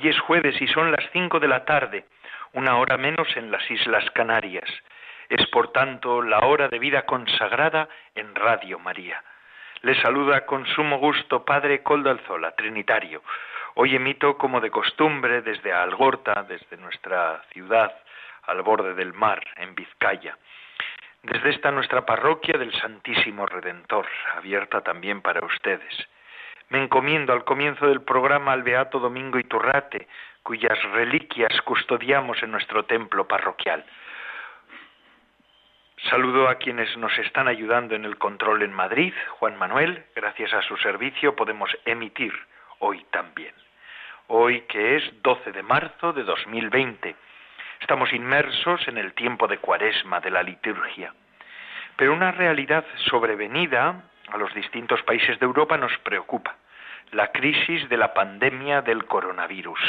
[0.00, 2.04] Hoy es jueves y son las cinco de la tarde,
[2.52, 4.70] una hora menos en las Islas Canarias.
[5.28, 9.20] Es por tanto la hora de vida consagrada en Radio María.
[9.82, 13.24] Les saluda con sumo gusto Padre Coldo Alzola, Trinitario.
[13.74, 17.92] Hoy emito como de costumbre desde Algorta, desde nuestra ciudad,
[18.44, 20.38] al borde del mar, en Vizcaya.
[21.24, 26.08] Desde esta nuestra parroquia del Santísimo Redentor, abierta también para ustedes
[26.70, 30.06] me encomiendo al comienzo del programa al Beato Domingo Iturrate,
[30.42, 33.84] cuyas reliquias custodiamos en nuestro templo parroquial.
[36.10, 39.12] Saludo a quienes nos están ayudando en el control en Madrid.
[39.38, 42.32] Juan Manuel, gracias a su servicio podemos emitir
[42.78, 43.54] hoy también.
[44.28, 47.16] Hoy que es 12 de marzo de 2020.
[47.80, 51.12] Estamos inmersos en el tiempo de cuaresma de la liturgia.
[51.96, 56.56] Pero una realidad sobrevenida a los distintos países de Europa nos preocupa,
[57.12, 59.80] la crisis de la pandemia del coronavirus.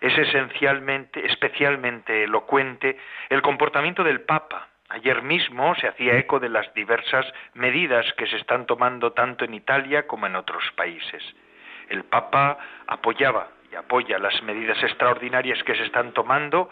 [0.00, 2.98] Es esencialmente, especialmente elocuente
[3.30, 4.68] el comportamiento del Papa.
[4.88, 9.54] Ayer mismo se hacía eco de las diversas medidas que se están tomando tanto en
[9.54, 11.22] Italia como en otros países.
[11.88, 16.70] El Papa apoyaba y apoya las medidas extraordinarias que se están tomando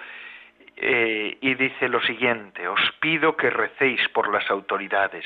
[0.77, 5.25] eh, y dice lo siguiente, os pido que recéis por las autoridades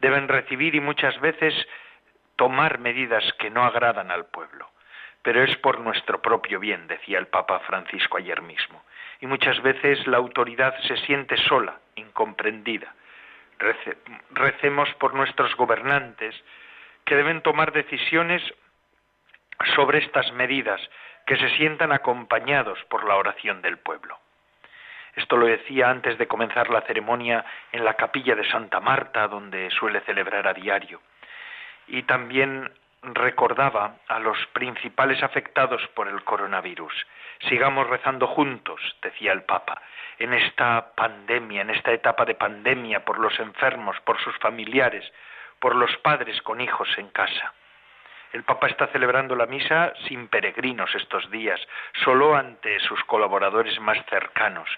[0.00, 1.54] deben recibir y muchas veces
[2.36, 4.70] tomar medidas que no agradan al pueblo.
[5.22, 8.82] Pero es por nuestro propio bien, decía el Papa Francisco ayer mismo.
[9.20, 12.94] Y muchas veces la autoridad se siente sola, incomprendida.
[14.30, 16.34] recemos por nuestros gobernantes
[17.04, 18.42] que deben tomar decisiones
[19.74, 20.80] sobre estas medidas,
[21.26, 24.18] que se sientan acompañados por la oración del pueblo.
[25.20, 29.70] Esto lo decía antes de comenzar la ceremonia en la capilla de Santa Marta, donde
[29.70, 31.02] suele celebrar a diario.
[31.88, 32.72] Y también
[33.02, 36.94] recordaba a los principales afectados por el coronavirus.
[37.50, 39.82] Sigamos rezando juntos, decía el Papa,
[40.18, 45.04] en esta pandemia, en esta etapa de pandemia, por los enfermos, por sus familiares,
[45.58, 47.52] por los padres con hijos en casa.
[48.32, 51.60] El Papa está celebrando la misa sin peregrinos estos días,
[52.04, 54.70] solo ante sus colaboradores más cercanos.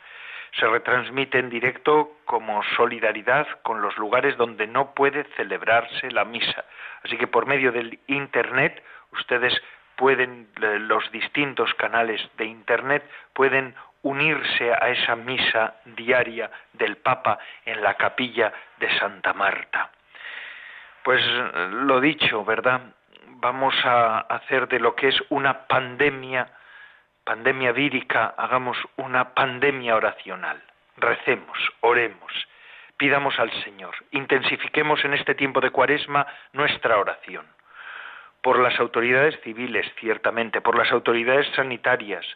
[0.53, 6.65] Se retransmite en directo como solidaridad con los lugares donde no puede celebrarse la misa.
[7.05, 8.83] Así que por medio del Internet
[9.13, 9.55] ustedes
[9.97, 17.83] pueden, los distintos canales de Internet pueden unirse a esa misa diaria del Papa en
[17.83, 19.91] la capilla de Santa Marta.
[21.03, 21.25] Pues
[21.71, 22.83] lo dicho, ¿verdad?
[23.43, 26.49] vamos a hacer de lo que es una pandemia,
[27.25, 30.63] pandemia vírica, hagamos una pandemia oracional.
[30.97, 32.33] Recemos, oremos,
[32.97, 37.47] pidamos al Señor, intensifiquemos en este tiempo de cuaresma nuestra oración.
[38.43, 42.27] Por las autoridades civiles, ciertamente, por las autoridades sanitarias,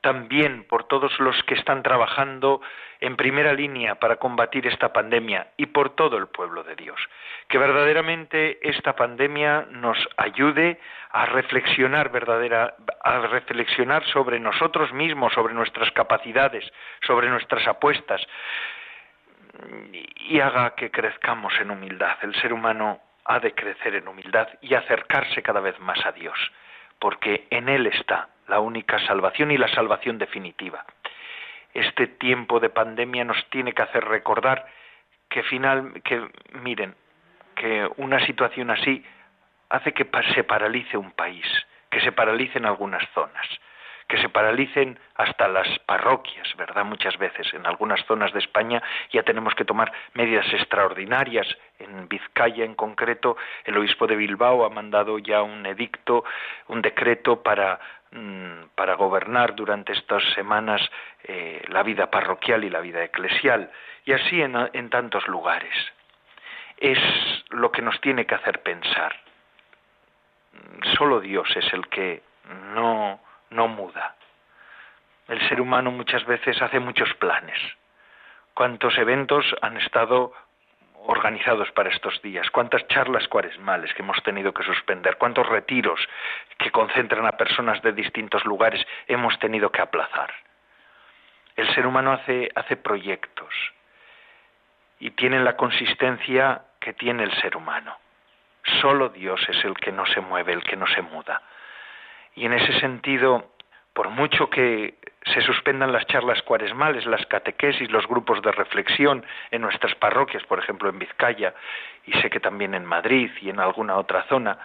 [0.00, 2.60] también por todos los que están trabajando
[3.00, 7.00] en primera línea para combatir esta pandemia y por todo el pueblo de Dios.
[7.48, 10.80] Que verdaderamente esta pandemia nos ayude
[11.10, 16.64] a reflexionar verdadera, a reflexionar sobre nosotros mismos, sobre nuestras capacidades,
[17.02, 18.20] sobre nuestras apuestas
[20.28, 22.16] y haga que crezcamos en humildad.
[22.22, 26.38] El ser humano ha de crecer en humildad y acercarse cada vez más a Dios,
[27.00, 30.84] porque en Él está la única salvación y la salvación definitiva.
[31.74, 34.66] Este tiempo de pandemia nos tiene que hacer recordar
[35.28, 36.28] que final, que
[36.62, 36.94] miren,
[37.56, 39.04] que una situación así
[39.68, 41.46] hace que se paralice un país,
[41.90, 43.46] que se paralicen algunas zonas
[44.10, 46.84] que se paralicen hasta las parroquias, ¿verdad?
[46.84, 51.46] Muchas veces en algunas zonas de España ya tenemos que tomar medidas extraordinarias.
[51.78, 56.24] En Vizcaya, en concreto, el obispo de Bilbao ha mandado ya un edicto,
[56.66, 57.78] un decreto para,
[58.10, 60.82] mm, para gobernar durante estas semanas
[61.22, 63.70] eh, la vida parroquial y la vida eclesial,
[64.04, 65.74] y así en, en tantos lugares.
[66.78, 66.98] Es
[67.50, 69.14] lo que nos tiene que hacer pensar.
[70.98, 72.22] Solo Dios es el que
[72.74, 74.16] no no muda.
[75.28, 77.58] El ser humano muchas veces hace muchos planes.
[78.54, 80.32] ¿Cuántos eventos han estado
[81.06, 82.50] organizados para estos días?
[82.50, 85.16] ¿Cuántas charlas cuaresmales que hemos tenido que suspender?
[85.18, 86.00] ¿Cuántos retiros
[86.58, 90.32] que concentran a personas de distintos lugares hemos tenido que aplazar?
[91.56, 93.54] El ser humano hace, hace proyectos
[94.98, 97.96] y tienen la consistencia que tiene el ser humano.
[98.80, 101.42] Solo Dios es el que no se mueve, el que no se muda.
[102.34, 103.52] Y en ese sentido,
[103.92, 104.94] por mucho que
[105.26, 110.58] se suspendan las charlas cuaresmales, las catequesis, los grupos de reflexión en nuestras parroquias, por
[110.58, 111.54] ejemplo en Vizcaya,
[112.06, 114.58] y sé que también en Madrid y en alguna otra zona,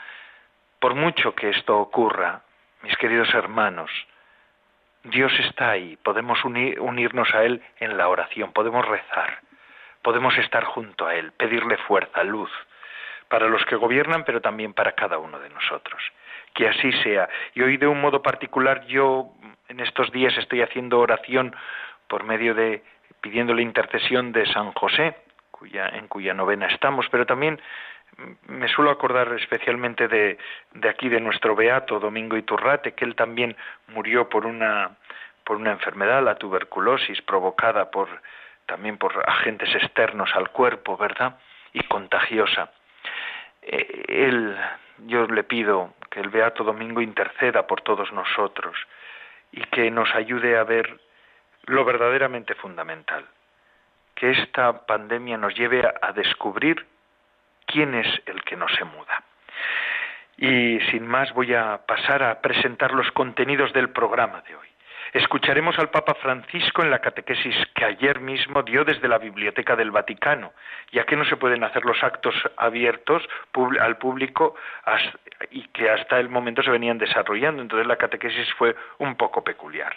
[0.79, 2.41] por mucho que esto ocurra,
[2.83, 3.91] mis queridos hermanos,
[5.03, 9.39] Dios está ahí, podemos unirnos a Él en la oración, podemos rezar,
[10.01, 12.51] podemos estar junto a Él, pedirle fuerza, luz,
[13.27, 16.01] para los que gobiernan, pero también para cada uno de nosotros.
[16.55, 17.29] Que así sea.
[17.53, 19.29] Y hoy de un modo particular yo
[19.67, 21.55] en estos días estoy haciendo oración
[22.07, 22.81] por medio de
[23.21, 25.15] pidiendo la intercesión de San José,
[25.51, 27.61] cuya, en cuya novena estamos, pero también
[28.47, 30.37] me suelo acordar especialmente de,
[30.73, 33.55] de aquí de nuestro beato Domingo Iturrate, que él también
[33.87, 34.97] murió por una
[35.45, 38.09] por una enfermedad, la tuberculosis, provocada por
[38.65, 41.37] también por agentes externos al cuerpo, ¿verdad?
[41.71, 42.71] Y contagiosa.
[43.61, 44.57] Eh, él,
[44.99, 48.75] yo le pido que el Beato Domingo interceda por todos nosotros
[49.51, 50.99] y que nos ayude a ver
[51.65, 53.25] lo verdaderamente fundamental,
[54.13, 56.85] que esta pandemia nos lleve a, descubrir
[57.65, 59.23] quién es el que no se muda.
[60.37, 64.67] Y sin más voy a pasar a presentar los contenidos del programa de hoy.
[65.13, 69.91] Escucharemos al Papa Francisco en la catequesis que ayer mismo dio desde la Biblioteca del
[69.91, 70.53] Vaticano,
[70.91, 73.23] ya que no se pueden hacer los actos abiertos
[73.79, 74.55] al público
[75.51, 77.61] y que hasta el momento se venían desarrollando.
[77.61, 79.95] Entonces la catequesis fue un poco peculiar.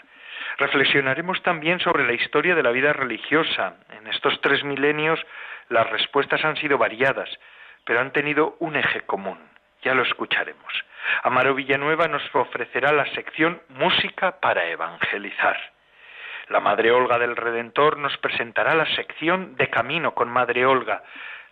[0.58, 3.76] Reflexionaremos también sobre la historia de la vida religiosa.
[3.90, 5.20] En estos tres milenios
[5.68, 7.28] las respuestas han sido variadas,
[7.84, 9.38] pero han tenido un eje común.
[9.82, 10.87] Ya lo escucharemos.
[11.22, 15.56] Amaro Villanueva nos ofrecerá la sección Música para Evangelizar.
[16.48, 21.02] La Madre Olga del Redentor nos presentará la sección De Camino con Madre Olga.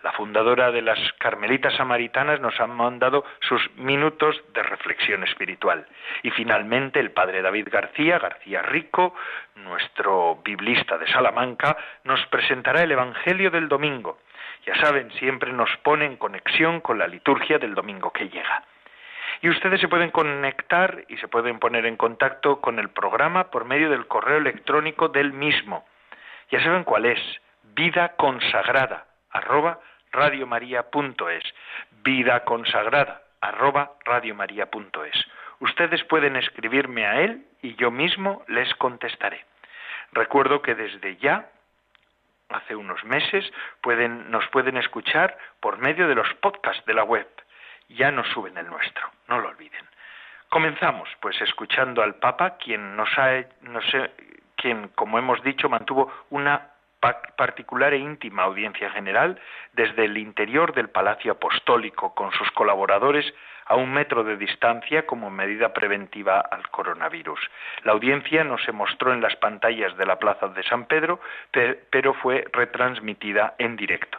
[0.02, 5.86] La fundadora de las Carmelitas Samaritanas nos ha mandado sus minutos de reflexión espiritual.
[6.22, 9.14] Y finalmente el Padre David García, García Rico,
[9.56, 14.20] nuestro biblista de Salamanca, nos presentará el Evangelio del Domingo.
[14.64, 18.62] Ya saben, siempre nos pone en conexión con la liturgia del domingo que llega.
[19.42, 23.64] Y ustedes se pueden conectar y se pueden poner en contacto con el programa por
[23.64, 25.84] medio del correo electrónico del mismo.
[26.50, 27.20] Ya saben cuál es,
[27.74, 29.80] vida consagrada, arroba
[30.12, 31.44] radiomaria.es,
[32.02, 35.26] vida consagrada, arroba radiomaria.es.
[35.60, 39.44] Ustedes pueden escribirme a él y yo mismo les contestaré.
[40.12, 41.50] Recuerdo que desde ya,
[42.48, 43.50] hace unos meses,
[43.82, 47.26] pueden, nos pueden escuchar por medio de los podcasts de la web
[47.88, 49.84] ya nos suben el nuestro, no lo olviden.
[50.48, 53.80] Comenzamos, pues, escuchando al Papa, quien nos ha, no
[54.56, 56.70] quien, como hemos dicho, mantuvo una
[57.36, 59.38] particular e íntima audiencia general
[59.74, 63.32] desde el interior del Palacio Apostólico con sus colaboradores
[63.66, 67.38] a un metro de distancia como medida preventiva al coronavirus.
[67.84, 71.20] La audiencia no se mostró en las pantallas de la Plaza de San Pedro,
[71.90, 74.18] pero fue retransmitida en directo.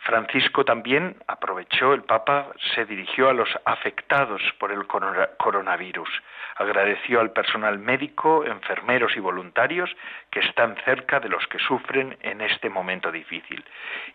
[0.00, 6.08] Francisco también aprovechó, el Papa se dirigió a los afectados por el coronavirus,
[6.56, 9.90] agradeció al personal médico, enfermeros y voluntarios
[10.30, 13.64] que están cerca de los que sufren en este momento difícil.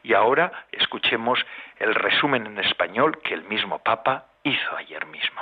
[0.04, 1.40] Y ahora escuchemos
[1.80, 5.42] el resumen en español que el mismo Papa hizo ayer mismo.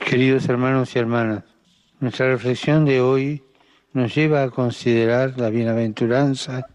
[0.00, 1.44] Queridos hermanos y hermanas,
[2.00, 3.42] nuestra reflexión de hoy
[3.92, 6.66] nos lleva a considerar la bienaventuranza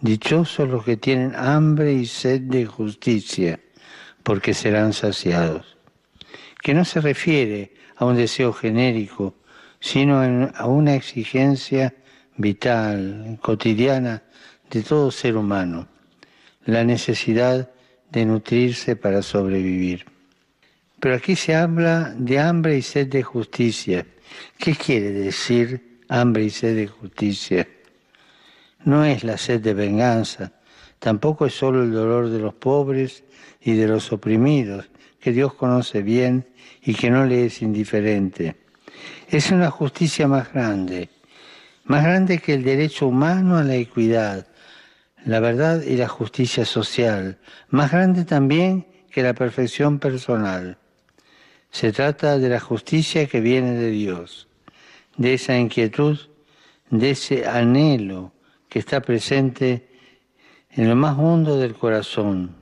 [0.00, 3.58] Dichosos los que tienen hambre y sed de justicia,
[4.22, 5.76] porque serán saciados.
[6.62, 9.34] Que no se refiere a un deseo genérico,
[9.80, 10.20] sino
[10.54, 11.94] a una exigencia
[12.36, 14.22] vital, cotidiana
[14.70, 15.88] de todo ser humano,
[16.64, 17.68] la necesidad
[18.10, 20.06] de nutrirse para sobrevivir.
[21.00, 24.06] Pero aquí se habla de hambre y sed de justicia.
[24.58, 27.66] ¿Qué quiere decir hambre y sed de justicia?
[28.84, 30.52] No es la sed de venganza,
[30.98, 33.24] tampoco es solo el dolor de los pobres
[33.60, 34.88] y de los oprimidos,
[35.20, 36.46] que Dios conoce bien
[36.82, 38.56] y que no le es indiferente.
[39.28, 41.10] Es una justicia más grande,
[41.84, 44.46] más grande que el derecho humano a la equidad,
[45.24, 50.78] la verdad y la justicia social, más grande también que la perfección personal.
[51.70, 54.48] Se trata de la justicia que viene de Dios,
[55.16, 56.18] de esa inquietud,
[56.90, 58.32] de ese anhelo
[58.68, 59.88] que está presente
[60.70, 62.54] en lo más hondo del corazón,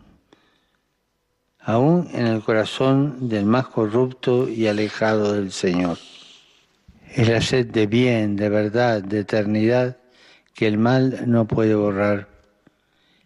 [1.61, 5.99] aún en el corazón del más corrupto y alejado del Señor.
[7.13, 9.97] Es la sed de bien, de verdad, de eternidad
[10.55, 12.29] que el mal no puede borrar.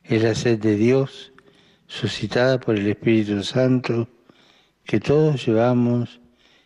[0.05, 1.33] Es la sed de Dios
[1.87, 4.09] suscitada por el Espíritu Santo
[4.85, 6.21] que todos llevamos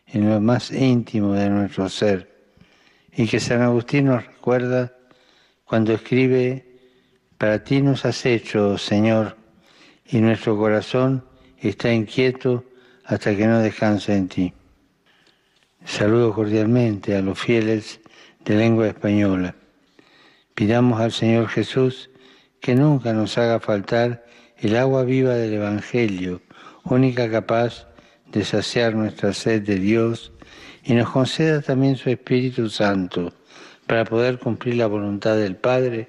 [0.06, 2.50] en lo más íntimo de nuestro ser
[3.16, 4.93] y que San Agustín nos recuerda
[5.74, 6.64] cuando escribe,
[7.36, 9.36] para ti nos has hecho, Señor,
[10.06, 11.24] y nuestro corazón
[11.58, 12.62] está inquieto
[13.04, 14.52] hasta que no descanse en ti.
[15.84, 18.00] Saludo cordialmente a los fieles
[18.44, 19.56] de lengua española.
[20.54, 22.08] Pidamos al Señor Jesús
[22.60, 24.24] que nunca nos haga faltar
[24.58, 26.40] el agua viva del Evangelio,
[26.84, 27.88] única capaz
[28.30, 30.32] de saciar nuestra sed de Dios,
[30.84, 33.32] y nos conceda también su Espíritu Santo
[33.86, 36.08] para poder cumplir la voluntad del Padre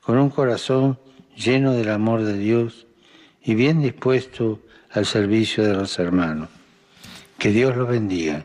[0.00, 0.98] con un corazón
[1.36, 2.86] lleno del amor de Dios
[3.42, 6.48] y bien dispuesto al servicio de los hermanos.
[7.38, 8.44] Que Dios los bendiga.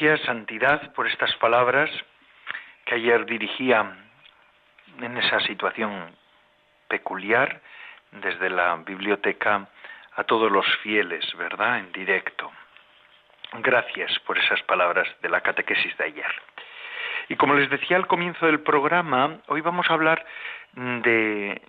[0.00, 1.90] gracias, Santidad, por estas palabras
[2.90, 3.88] que ayer dirigía
[5.00, 6.10] en esa situación
[6.88, 7.60] peculiar
[8.10, 9.68] desde la biblioteca
[10.16, 11.78] a todos los fieles, ¿verdad?
[11.78, 12.50] En directo.
[13.62, 16.32] Gracias por esas palabras de la catequesis de ayer.
[17.28, 20.26] Y como les decía al comienzo del programa, hoy vamos a hablar
[20.74, 21.62] de,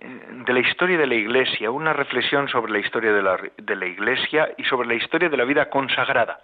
[0.44, 3.86] de la historia de la Iglesia, una reflexión sobre la historia de la, de la
[3.86, 6.40] Iglesia y sobre la historia de la vida consagrada.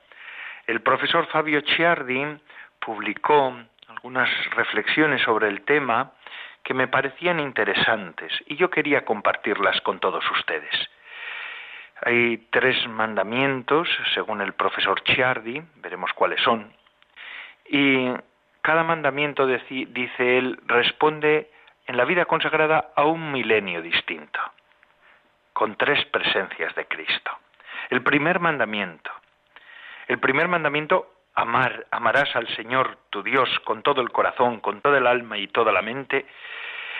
[0.68, 2.24] El profesor Fabio Ciardi
[2.78, 3.56] publicó
[4.08, 6.12] algunas reflexiones sobre el tema
[6.62, 10.74] que me parecían interesantes y yo quería compartirlas con todos ustedes.
[12.00, 16.72] Hay tres mandamientos, según el profesor Ciardi, veremos cuáles son,
[17.68, 18.08] y
[18.62, 21.50] cada mandamiento, dice él, responde
[21.86, 24.40] en la vida consagrada a un milenio distinto,
[25.52, 27.30] con tres presencias de Cristo.
[27.90, 29.10] El primer mandamiento,
[30.06, 34.98] el primer mandamiento, amar, amarás al Señor tu Dios con todo el corazón, con toda
[34.98, 36.26] el alma y toda la mente,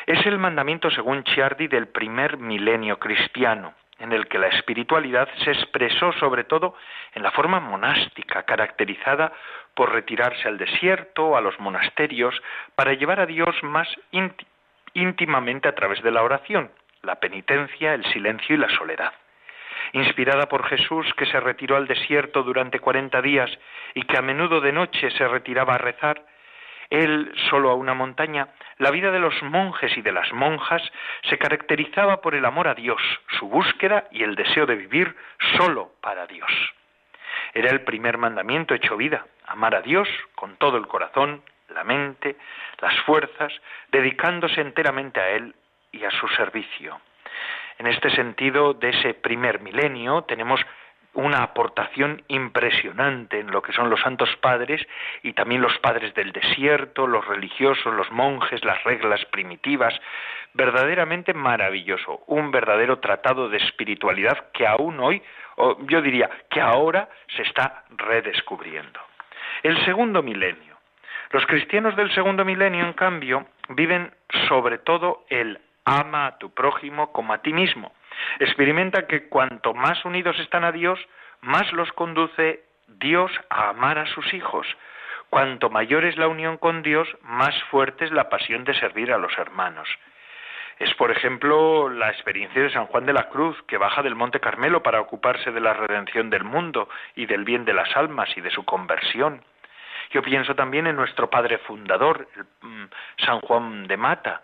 [0.07, 5.51] es el mandamiento, según Chiardi, del primer milenio cristiano, en el que la espiritualidad se
[5.51, 6.77] expresó sobre todo
[7.15, 9.33] en la forma monástica, caracterizada
[9.75, 12.41] por retirarse al desierto, a los monasterios,
[12.77, 13.89] para llevar a Dios más
[14.95, 16.71] íntimamente a través de la oración,
[17.03, 19.13] la penitencia, el silencio y la soledad
[19.93, 23.51] inspirada por Jesús que se retiró al desierto durante cuarenta días
[23.95, 26.25] y que a menudo de noche se retiraba a rezar,
[26.91, 30.83] él solo a una montaña, la vida de los monjes y de las monjas
[31.29, 33.03] se caracterizaba por el amor a Dios,
[33.39, 35.15] su búsqueda y el deseo de vivir
[35.57, 36.51] solo para Dios.
[37.53, 42.37] Era el primer mandamiento hecho vida, amar a Dios con todo el corazón, la mente,
[42.81, 43.53] las fuerzas,
[43.93, 45.55] dedicándose enteramente a Él
[45.93, 47.01] y a su servicio.
[47.79, 50.61] En este sentido, de ese primer milenio tenemos
[51.15, 54.87] una aportación impresionante en lo que son los santos padres
[55.23, 59.95] y también los padres del desierto, los religiosos, los monjes, las reglas primitivas,
[60.55, 65.23] verdaderamente maravilloso, un verdadero tratado de espiritualidad que aún hoy,
[65.57, 69.01] o yo diría que ahora se está redescubriendo.
[69.63, 70.77] El segundo milenio.
[71.31, 74.13] Los cristianos del segundo milenio, en cambio, viven
[74.49, 77.93] sobre todo el ama a tu prójimo como a ti mismo.
[78.39, 80.99] Experimenta que cuanto más unidos están a Dios,
[81.41, 84.67] más los conduce Dios a amar a sus hijos.
[85.31, 89.19] Cuanto mayor es la unión con Dios, más fuerte es la pasión de servir a
[89.19, 89.89] los hermanos.
[90.79, 94.41] Es, por ejemplo, la experiencia de San Juan de la Cruz, que baja del Monte
[94.41, 98.41] Carmelo para ocuparse de la redención del mundo y del bien de las almas y
[98.41, 99.43] de su conversión.
[100.11, 102.29] Yo pienso también en nuestro padre fundador,
[102.63, 102.85] mm,
[103.19, 104.41] San Juan de Mata,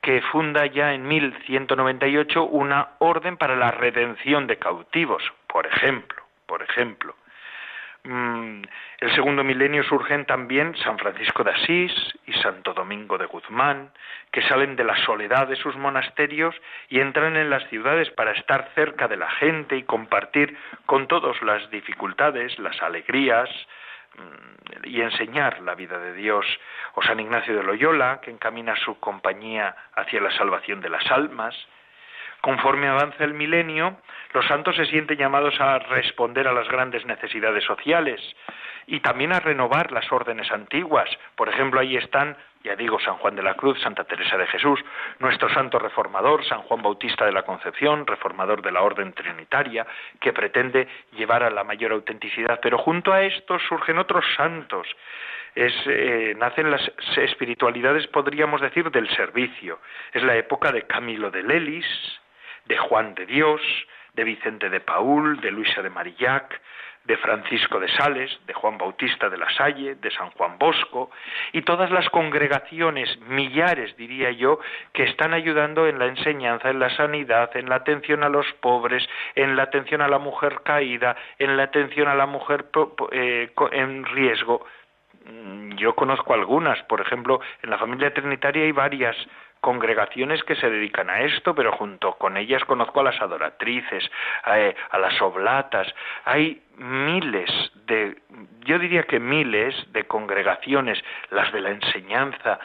[0.00, 6.62] que funda ya en 1198 una orden para la redención de cautivos, por ejemplo, por
[6.62, 7.14] ejemplo.
[8.04, 8.62] Mm,
[9.00, 11.92] el segundo milenio surgen también San Francisco de Asís
[12.26, 13.90] y Santo Domingo de Guzmán,
[14.32, 16.54] que salen de la soledad de sus monasterios
[16.88, 21.42] y entran en las ciudades para estar cerca de la gente y compartir con todos
[21.42, 23.50] las dificultades, las alegrías,
[24.84, 26.46] y enseñar la vida de Dios,
[26.94, 31.54] o San Ignacio de Loyola, que encamina su compañía hacia la salvación de las almas.
[32.40, 34.00] Conforme avanza el milenio,
[34.32, 38.20] los santos se sienten llamados a responder a las grandes necesidades sociales
[38.88, 41.08] y también a renovar las órdenes antiguas.
[41.36, 44.80] Por ejemplo, ahí están ya digo San Juan de la Cruz, Santa Teresa de Jesús,
[45.20, 49.86] nuestro santo reformador, San Juan Bautista de la Concepción, reformador de la Orden Trinitaria,
[50.20, 52.58] que pretende llevar a la mayor autenticidad.
[52.60, 54.88] Pero junto a estos surgen otros santos,
[55.54, 56.82] eh, nacen las
[57.16, 59.78] espiritualidades, podríamos decir, del servicio.
[60.12, 61.86] Es la época de Camilo de Lelis,
[62.64, 63.62] de Juan de Dios,
[64.14, 66.60] de Vicente de Paul, de Luisa de Marillac,
[67.08, 71.10] de Francisco de Sales, de Juan Bautista de la Salle, de San Juan Bosco,
[71.52, 74.60] y todas las congregaciones, millares diría yo,
[74.92, 79.08] que están ayudando en la enseñanza, en la sanidad, en la atención a los pobres,
[79.34, 82.66] en la atención a la mujer caída, en la atención a la mujer
[83.12, 84.66] eh, en riesgo.
[85.24, 89.16] Mm, yo conozco algunas, por ejemplo, en la familia trinitaria hay varias
[89.60, 94.10] congregaciones que se dedican a esto, pero junto con ellas conozco a las adoratrices,
[94.44, 95.92] a, las oblatas.
[96.24, 97.50] Hay miles
[97.86, 98.18] de,
[98.60, 102.58] yo diría que miles de congregaciones, las de la enseñanza,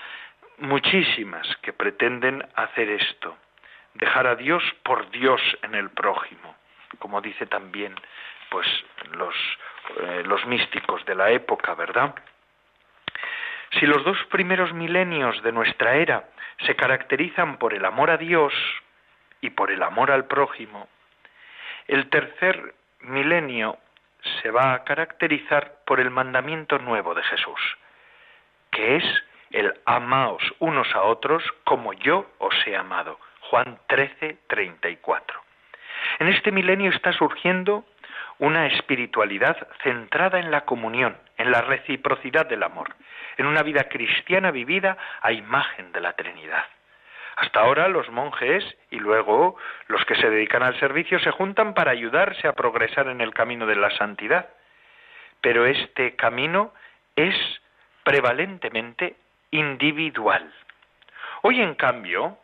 [0.60, 3.38] muchísimas que pretenden hacer esto,
[3.96, 6.56] dejar a Dios por Dios en el prójimo,
[7.00, 7.96] como dice también
[8.50, 8.68] pues
[9.14, 9.36] los,
[10.00, 12.14] eh, los místicos de la época, ¿verdad?
[13.80, 16.30] Si los dos primeros milenios de nuestra era
[16.66, 18.54] se caracterizan por el amor a Dios
[19.42, 20.88] y por el amor al prójimo,
[21.88, 23.78] el tercer milenio
[24.42, 27.60] se va a caracterizar por el mandamiento nuevo de Jesús,
[28.72, 29.04] que es
[29.52, 33.20] el amaos unos a otros como yo os he amado.
[33.50, 35.42] Juan 13, 34.
[36.20, 37.86] En este milenio está surgiendo
[38.44, 42.94] una espiritualidad centrada en la comunión, en la reciprocidad del amor,
[43.38, 46.66] en una vida cristiana vivida a imagen de la Trinidad.
[47.38, 49.56] Hasta ahora los monjes y luego
[49.88, 53.66] los que se dedican al servicio se juntan para ayudarse a progresar en el camino
[53.66, 54.50] de la santidad.
[55.40, 56.74] Pero este camino
[57.16, 57.36] es
[58.04, 59.16] prevalentemente
[59.52, 60.54] individual.
[61.44, 62.38] Hoy, en cambio,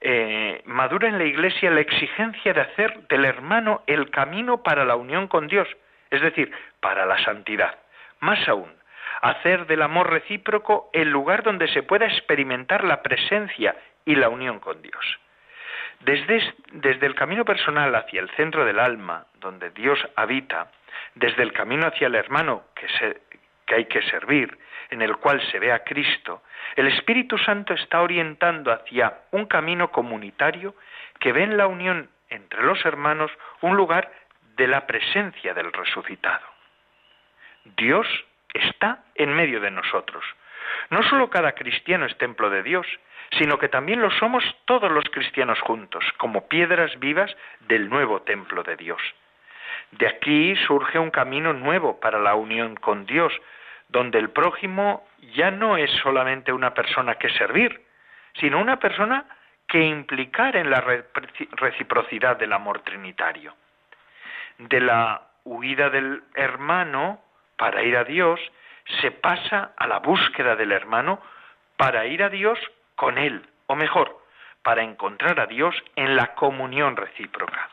[0.00, 4.96] eh, madura en la Iglesia la exigencia de hacer del hermano el camino para la
[4.96, 5.68] unión con Dios,
[6.10, 7.78] es decir, para la santidad.
[8.20, 8.72] Más aún,
[9.20, 14.58] hacer del amor recíproco el lugar donde se pueda experimentar la presencia y la unión
[14.58, 15.20] con Dios.
[16.00, 20.70] Desde, desde, el camino personal hacia el centro del alma, donde Dios habita,
[21.14, 23.20] desde el camino hacia el hermano que, se,
[23.70, 24.58] que hay que servir,
[24.90, 26.42] en el cual se ve a Cristo,
[26.74, 30.74] el Espíritu Santo está orientando hacia un camino comunitario
[31.20, 33.30] que ve en la unión entre los hermanos
[33.60, 34.10] un lugar
[34.56, 36.44] de la presencia del resucitado.
[37.76, 38.08] Dios
[38.52, 40.24] está en medio de nosotros.
[40.88, 42.88] No solo cada cristiano es templo de Dios,
[43.38, 48.64] sino que también lo somos todos los cristianos juntos, como piedras vivas del nuevo templo
[48.64, 49.00] de Dios.
[49.92, 53.32] De aquí surge un camino nuevo para la unión con Dios,
[53.90, 57.84] donde el prójimo ya no es solamente una persona que servir,
[58.34, 59.26] sino una persona
[59.66, 60.80] que implicar en la
[61.52, 63.54] reciprocidad del amor trinitario.
[64.58, 67.20] De la huida del hermano
[67.56, 68.40] para ir a Dios,
[69.00, 71.20] se pasa a la búsqueda del hermano
[71.76, 72.58] para ir a Dios
[72.96, 74.18] con él, o mejor,
[74.62, 77.70] para encontrar a Dios en la comunión recíproca.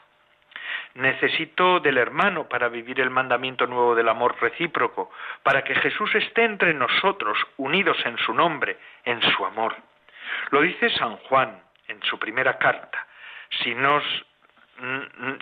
[0.97, 5.11] Necesito del hermano para vivir el mandamiento nuevo del amor recíproco,
[5.43, 9.75] para que Jesús esté entre nosotros, unidos en su nombre, en su amor.
[10.49, 13.05] Lo dice San Juan en su primera carta.
[13.61, 14.03] Si nos,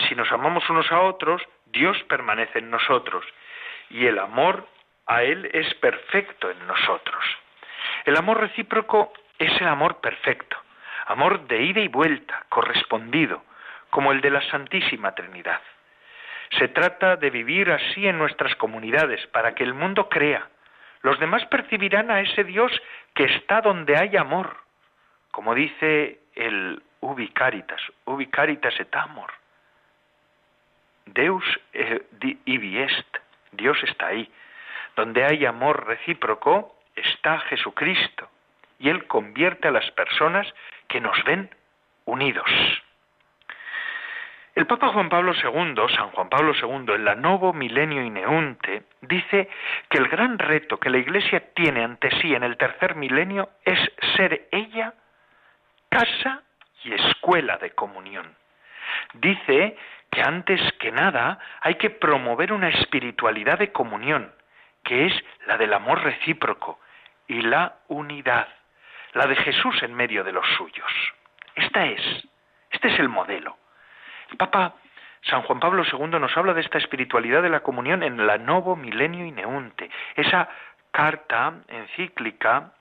[0.10, 3.24] si nos amamos unos a otros, Dios permanece en nosotros
[3.90, 4.68] y el amor
[5.08, 7.24] a Él es perfecto en nosotros.
[8.04, 10.58] El amor recíproco es el amor perfecto,
[11.06, 13.45] amor de ida y vuelta, correspondido,
[13.96, 15.62] como el de la Santísima Trinidad.
[16.60, 20.50] Se trata de vivir así en nuestras comunidades para que el mundo crea.
[21.02, 22.74] Los demás percibirán a ese Dios
[23.14, 24.58] que está donde hay amor,
[25.32, 29.32] como dice el ubi caritas, ubi caritas et amor.
[31.06, 31.46] Deus
[32.44, 33.18] ibi est,
[33.54, 34.30] Dios está ahí.
[34.98, 38.30] Donde hay amor recíproco está Jesucristo
[38.78, 40.54] y Él convierte a las personas
[40.90, 41.50] que nos ven
[42.04, 42.52] unidos.
[44.56, 49.50] El Papa Juan Pablo II, San Juan Pablo II, en la Novo Milenio Ineunte, dice
[49.90, 53.78] que el gran reto que la Iglesia tiene ante sí en el tercer milenio es
[54.16, 54.94] ser ella
[55.90, 56.42] casa
[56.86, 58.34] y escuela de comunión.
[59.16, 59.76] Dice
[60.10, 64.34] que antes que nada hay que promover una espiritualidad de comunión,
[64.86, 66.80] que es la del amor recíproco
[67.28, 68.48] y la unidad,
[69.16, 70.92] la de Jesús en medio de los suyos.
[71.56, 72.02] Esta es,
[72.72, 73.58] este es el modelo.
[74.38, 74.76] Papa
[75.30, 78.76] San Juan Pablo II nos habla de esta espiritualidad de la comunión en la Novo
[78.76, 80.48] Milenio Ineunte, esa
[80.92, 82.72] carta encíclica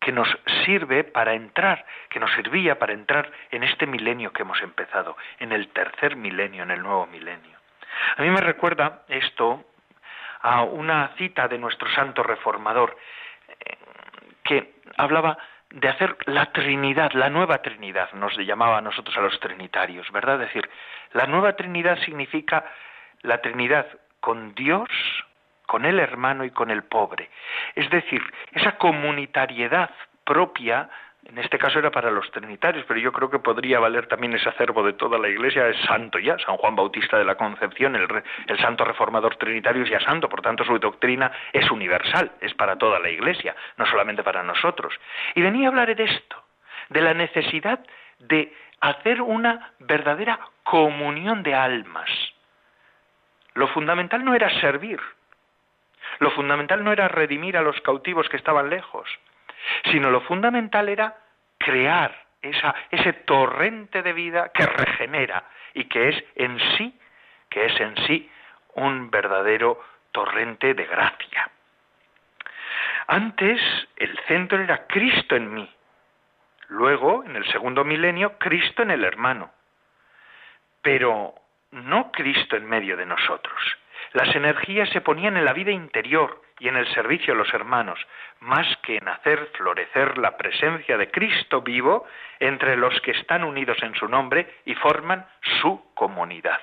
[0.00, 0.28] que nos
[0.64, 5.52] sirve para entrar, que nos servía para entrar en este milenio que hemos empezado, en
[5.52, 7.58] el tercer milenio, en el nuevo milenio.
[8.16, 9.64] A mí me recuerda esto
[10.42, 12.96] a una cita de nuestro santo reformador
[13.48, 13.76] eh,
[14.42, 15.38] que hablaba
[15.70, 20.42] de hacer la Trinidad, la nueva Trinidad, nos llamaba a nosotros a los trinitarios, ¿verdad?
[20.42, 20.68] Es decir,
[21.12, 22.64] la nueva Trinidad significa
[23.22, 23.86] la Trinidad
[24.20, 24.88] con Dios,
[25.66, 27.30] con el hermano y con el pobre.
[27.76, 28.20] Es decir,
[28.52, 29.90] esa comunitariedad
[30.24, 30.90] propia
[31.24, 34.48] en este caso era para los trinitarios, pero yo creo que podría valer también ese
[34.48, 38.08] acervo de toda la Iglesia, es santo ya, San Juan Bautista de la Concepción, el,
[38.46, 42.76] el santo reformador trinitario es ya santo, por tanto su doctrina es universal, es para
[42.76, 44.94] toda la Iglesia, no solamente para nosotros.
[45.34, 46.42] Y venía a hablar de esto,
[46.88, 47.80] de la necesidad
[48.18, 52.10] de hacer una verdadera comunión de almas.
[53.54, 55.00] Lo fundamental no era servir,
[56.18, 59.08] lo fundamental no era redimir a los cautivos que estaban lejos,
[59.90, 61.16] sino lo fundamental era
[61.58, 65.44] crear esa, ese torrente de vida que regenera
[65.74, 66.98] y que es en sí,
[67.48, 68.30] que es en sí
[68.74, 69.80] un verdadero
[70.12, 71.50] torrente de gracia.
[73.06, 73.60] Antes
[73.96, 75.68] el centro era Cristo en mí,
[76.68, 79.50] luego, en el segundo milenio, Cristo en el hermano,
[80.82, 81.34] pero
[81.72, 83.60] no Cristo en medio de nosotros.
[84.12, 87.98] Las energías se ponían en la vida interior y en el servicio a los hermanos,
[88.40, 92.06] más que en hacer florecer la presencia de Cristo vivo
[92.38, 95.26] entre los que están unidos en su nombre y forman
[95.60, 96.60] su comunidad.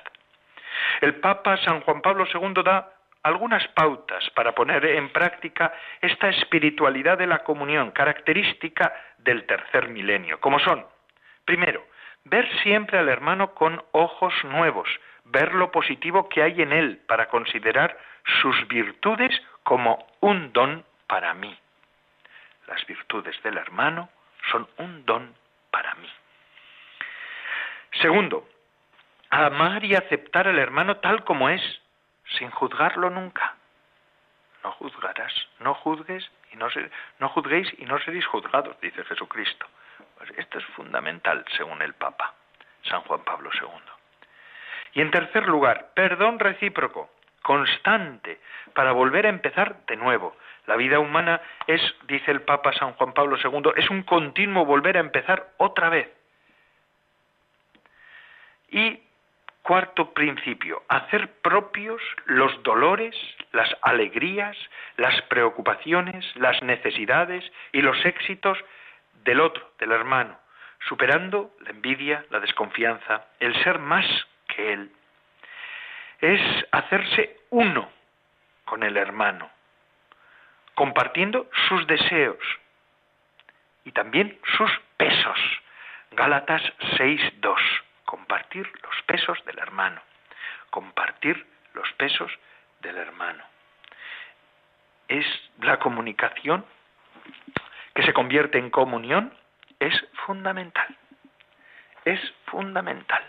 [1.00, 7.18] El Papa San Juan Pablo II da algunas pautas para poner en práctica esta espiritualidad
[7.18, 10.86] de la comunión, característica del tercer milenio, como son,
[11.44, 11.84] primero,
[12.24, 14.88] ver siempre al hermano con ojos nuevos,
[15.24, 17.98] ver lo positivo que hay en él para considerar
[18.40, 21.56] sus virtudes como un don para mí.
[22.66, 24.10] Las virtudes del hermano
[24.50, 25.34] son un don
[25.70, 26.08] para mí.
[28.00, 28.46] Segundo,
[29.30, 31.62] amar y aceptar al hermano tal como es,
[32.38, 33.56] sin juzgarlo nunca.
[34.62, 36.68] No juzgarás, no juzgues y no,
[37.18, 39.66] no juzguéis y no seréis juzgados, dice Jesucristo.
[40.36, 42.34] Esto es fundamental según el Papa,
[42.82, 43.70] San Juan Pablo II.
[44.94, 47.10] Y en tercer lugar, perdón recíproco,
[47.42, 48.40] constante,
[48.74, 50.36] para volver a empezar de nuevo.
[50.66, 54.96] La vida humana es, dice el Papa San Juan Pablo II, es un continuo volver
[54.96, 56.08] a empezar otra vez.
[58.70, 59.02] Y
[59.62, 63.14] cuarto principio, hacer propios los dolores,
[63.52, 64.56] las alegrías,
[64.96, 68.58] las preocupaciones, las necesidades y los éxitos
[69.24, 70.38] del otro, del hermano,
[70.88, 74.06] superando la envidia, la desconfianza, el ser más
[74.48, 74.92] que Él.
[76.20, 76.40] Es
[76.72, 77.90] hacerse uno
[78.64, 79.50] con el hermano,
[80.74, 82.38] compartiendo sus deseos
[83.84, 85.38] y también sus pesos.
[86.12, 86.62] Gálatas
[86.98, 87.56] 6.2.
[88.04, 90.02] Compartir los pesos del hermano.
[90.70, 92.30] Compartir los pesos
[92.80, 93.44] del hermano.
[95.08, 95.26] Es
[95.60, 96.64] la comunicación
[97.98, 99.34] que se convierte en comunión,
[99.80, 99.92] es
[100.24, 100.86] fundamental.
[102.04, 103.24] Es fundamental.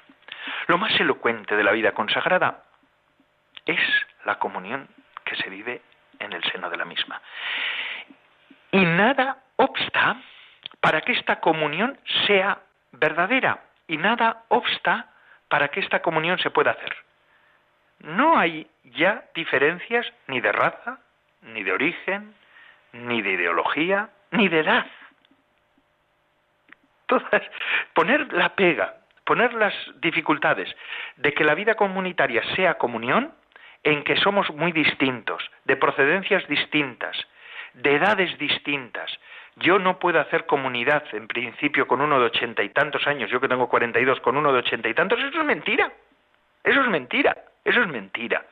[0.68, 2.66] Lo más elocuente de la vida consagrada
[3.66, 3.80] es
[4.26, 4.88] la comunión
[5.26, 5.82] que se vive
[6.20, 7.20] en el seno de la misma.
[8.72, 10.18] Y nada obsta
[10.80, 12.60] para que esta comunión sea
[12.92, 15.08] verdadera y nada obsta
[15.48, 16.96] para que esta comunión se pueda hacer.
[18.02, 21.00] No hay ya diferencias ni de raza,
[21.42, 22.36] ni de origen,
[22.92, 24.86] ni de ideología, ni de edad.
[27.08, 27.42] Todas,
[27.94, 30.76] poner la pega poner las dificultades
[31.18, 33.32] de que la vida comunitaria sea comunión
[33.84, 37.16] en que somos muy distintos, de procedencias distintas,
[37.76, 39.08] de edades distintas.
[39.58, 43.40] Yo no puedo hacer comunidad en principio con uno de ochenta y tantos años, yo
[43.40, 45.92] que tengo cuarenta y dos, con uno de ochenta y tantos, eso es mentira.
[46.64, 48.44] Eso es mentira, eso es mentira.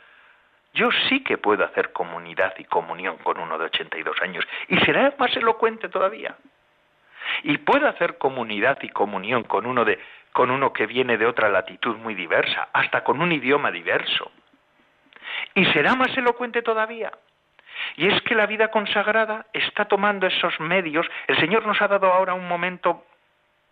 [0.77, 4.45] Yo sí que puedo hacer comunidad y comunión con uno de ochenta y dos años,
[4.67, 6.35] y será más elocuente todavía.
[7.41, 9.97] Y puedo hacer comunidad y comunión con uno de
[10.33, 14.31] con uno que viene de otra latitud muy diversa, hasta con un idioma diverso.
[15.55, 17.11] Y será más elocuente todavía.
[17.95, 21.07] Y es que la vida consagrada está tomando esos medios.
[21.25, 23.03] El Señor nos ha dado ahora un momento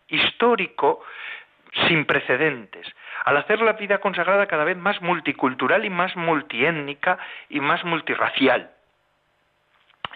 [0.08, 1.04] histórico
[1.88, 2.88] sin precedentes,
[3.26, 7.18] al hacer la vida consagrada cada vez más multicultural y más multiétnica
[7.50, 8.72] y más multirracial.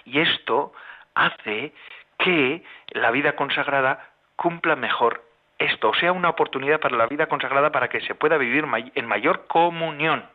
[0.05, 0.73] Y esto
[1.15, 1.73] hace
[2.17, 7.89] que la vida consagrada cumpla mejor esto sea una oportunidad para la vida consagrada para
[7.89, 10.25] que se pueda vivir en mayor comunión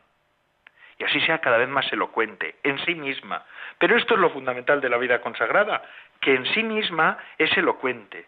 [0.98, 3.42] y así sea cada vez más elocuente en sí misma.
[3.78, 5.82] Pero esto es lo fundamental de la vida consagrada,
[6.20, 8.26] que en sí misma es elocuente.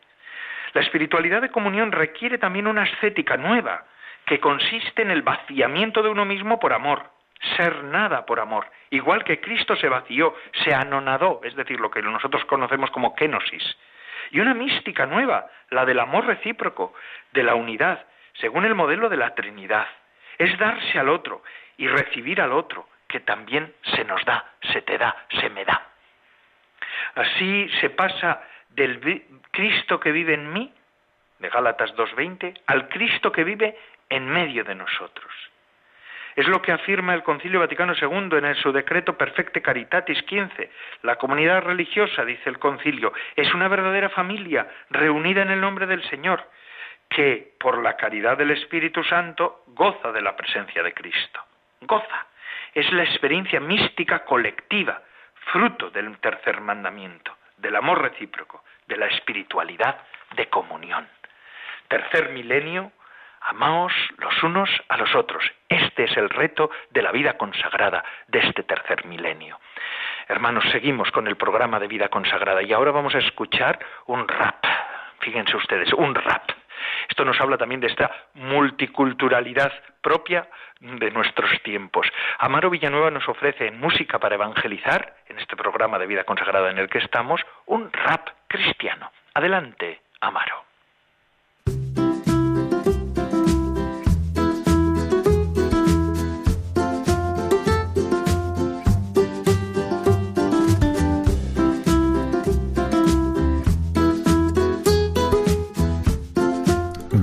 [0.77, 3.87] La espiritualidad de comunión requiere también una ascética nueva,
[4.27, 7.11] que consiste en el vaciamiento de uno mismo por amor
[7.57, 8.67] ser nada por amor.
[8.91, 10.35] Igual que Cristo se vació,
[10.65, 13.65] se anonadó, es decir, lo que nosotros conocemos como kenosis.
[14.33, 16.93] Y una mística nueva, la del amor recíproco,
[17.33, 19.87] de la unidad, según el modelo de la Trinidad.
[20.37, 21.43] Es darse al otro
[21.79, 25.87] y recibir al otro, que también se nos da, se te da, se me da.
[27.15, 28.43] Así se pasa
[28.77, 30.73] del Cristo que vive en mí,
[31.39, 33.77] de Gálatas 2.20, al Cristo que vive
[34.09, 35.33] en medio de nosotros.
[36.37, 40.71] Es lo que afirma el Concilio Vaticano II en su decreto Perfecte Caritatis 15.
[41.03, 46.03] La comunidad religiosa, dice el concilio, es una verdadera familia reunida en el nombre del
[46.11, 46.45] Señor,
[47.09, 51.41] que por la caridad del Espíritu Santo goza de la presencia de Cristo.
[51.81, 52.27] Goza.
[52.75, 55.01] Es la experiencia mística colectiva,
[55.53, 59.99] fruto del tercer mandamiento, del amor recíproco, de la espiritualidad
[60.35, 61.09] de comunión.
[61.89, 62.93] Tercer milenio,
[63.49, 65.45] Amaos los unos a los otros.
[65.69, 69.61] Este es el reto de la vida consagrada de este tercer milenio.
[70.27, 74.65] Hermanos, seguimos con el programa de vida consagrada y ahora vamos a escuchar un rap.
[75.21, 76.51] Fíjense ustedes, un rap.
[77.09, 80.49] Esto nos habla también de esta multiculturalidad propia
[80.81, 82.07] de nuestros tiempos.
[82.39, 86.89] Amaro Villanueva nos ofrece música para evangelizar, en este programa de vida consagrada en el
[86.89, 89.11] que estamos, un rap cristiano.
[89.35, 90.66] Adelante, Amaro.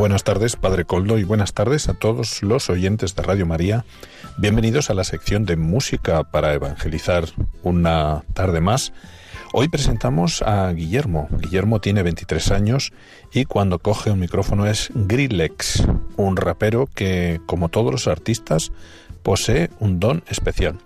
[0.03, 3.85] Buenas tardes, Padre Coldo, y buenas tardes a todos los oyentes de Radio María.
[4.37, 7.23] Bienvenidos a la sección de música para evangelizar
[7.61, 8.91] una tarde más.
[9.53, 11.29] Hoy presentamos a Guillermo.
[11.39, 12.91] Guillermo tiene 23 años
[13.31, 15.85] y cuando coge un micrófono es Grillex,
[16.17, 18.73] un rapero que, como todos los artistas,
[19.21, 20.79] posee un don especial.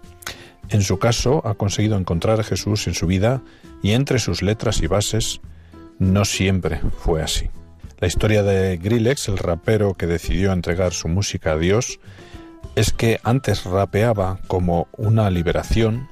[0.70, 3.42] En su caso, ha conseguido encontrar a Jesús en su vida
[3.82, 5.42] y entre sus letras y bases
[5.98, 7.50] no siempre fue así.
[8.00, 12.00] La historia de Grillex, el rapero que decidió entregar su música a Dios,
[12.76, 16.08] es que antes rapeaba como una liberación,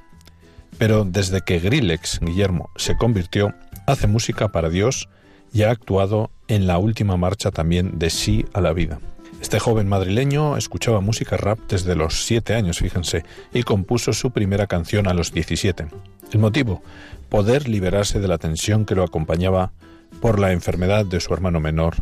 [0.78, 3.54] pero desde que Grillex, Guillermo, se convirtió,
[3.86, 5.08] hace música para Dios
[5.52, 8.98] y ha actuado en la última marcha también de Sí a la Vida.
[9.40, 14.66] Este joven madrileño escuchaba música rap desde los 7 años, fíjense, y compuso su primera
[14.66, 15.86] canción a los 17.
[16.32, 16.82] El motivo,
[17.28, 19.72] poder liberarse de la tensión que lo acompañaba
[20.20, 21.96] por la enfermedad de su hermano menor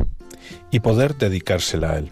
[0.71, 2.11] y poder dedicársela a él.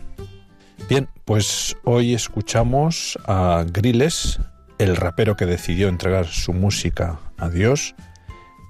[0.89, 4.41] Bien, pues hoy escuchamos a Griles,
[4.79, 7.95] el rapero que decidió entregar su música a Dios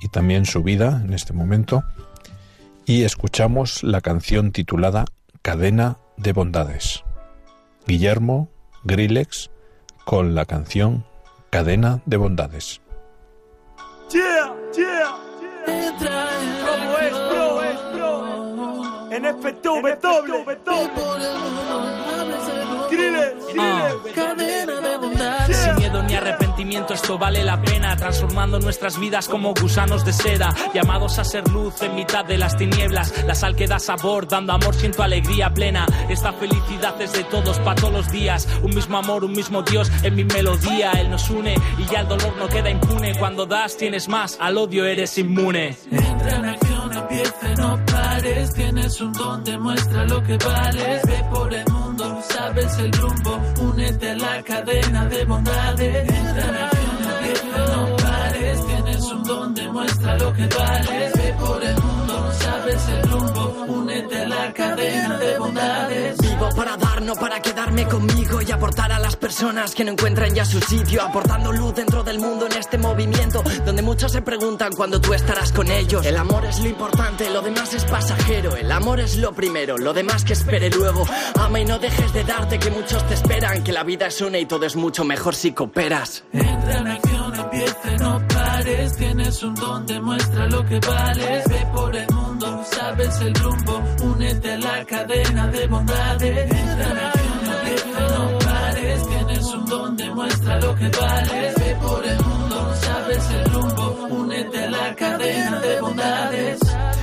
[0.03, 1.85] y también su vida en este momento,
[2.85, 5.05] y escuchamos la canción titulada
[5.43, 7.05] Cadena de Bondades.
[7.87, 8.51] Guillermo
[8.85, 9.51] Grillex
[10.05, 11.05] con la canción
[11.51, 12.81] Cadena de Bondades.
[19.23, 20.59] NFTV, doble,
[23.59, 23.91] Ah.
[24.15, 25.47] cadena de bondad.
[25.47, 27.95] Sin miedo ni arrepentimiento, esto vale la pena.
[27.97, 30.53] Transformando nuestras vidas como gusanos de seda.
[30.75, 33.13] Llamados a ser luz en mitad de las tinieblas.
[33.27, 35.87] La sal que da sabor, dando amor, siento alegría plena.
[36.09, 38.49] Esta felicidad es de todos, para todos los días.
[38.63, 40.93] Un mismo amor, un mismo Dios en mi melodía.
[40.93, 43.15] Él nos une y ya el dolor no queda impune.
[43.19, 44.37] Cuando das, tienes más.
[44.41, 45.77] Al odio eres inmune.
[45.91, 47.79] Entra en acción, empieza, no
[48.23, 51.03] Tienes un don, demuestra lo que vales.
[51.03, 56.09] Ve por el mundo, sabes el rumbo, únete a la cadena de bondades.
[56.09, 56.71] Entra
[59.33, 61.13] don, demuestra lo que vales.
[61.15, 66.19] Ve por el mundo, sabes el rumbo, únete a la cadena de bondades.
[66.19, 70.35] Vivo para dar, no para quedarme conmigo y aportar a las personas que no encuentran
[70.35, 74.73] ya su sitio, aportando luz dentro del mundo en este movimiento, donde muchos se preguntan
[74.73, 76.05] cuándo tú estarás con ellos.
[76.05, 79.93] El amor es lo importante, lo demás es pasajero, el amor es lo primero, lo
[79.93, 81.05] demás que espere luego.
[81.39, 84.39] Ama y no dejes de darte que muchos te esperan, que la vida es una
[84.39, 86.25] y todo es mucho mejor si cooperas.
[86.33, 88.32] Entra en acción, empieza, no
[88.91, 91.45] tienes un don, demuestra lo que vales.
[91.49, 96.51] Ve por el mundo, sabes el rumbo, únete a la cadena de bondades.
[96.51, 101.55] Entra en acción, no pares, tienes un don, demuestra lo que vales.
[101.57, 106.72] Ve por el mundo, sabes el rumbo, únete a la cadena de bondades.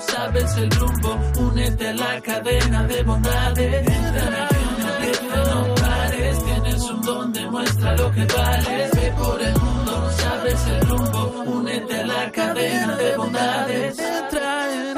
[0.00, 1.18] sabes el rumbo.
[1.38, 3.86] Únete a la cadena de bondades.
[3.86, 6.44] empiece, no pares.
[6.44, 8.90] Tienes un don, demuestra lo que vales.
[8.92, 11.44] Ve por el mundo, sabes el rumbo.
[11.46, 13.98] Únete a la cadena de bondades.
[13.98, 14.96] Entra en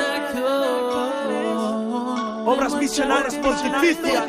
[2.47, 4.25] Obras misionarias pontificias.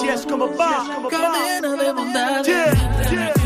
[0.00, 2.46] Si es como va, cadena de bondades.
[2.46, 2.72] Yeah,
[3.10, 3.39] empiece,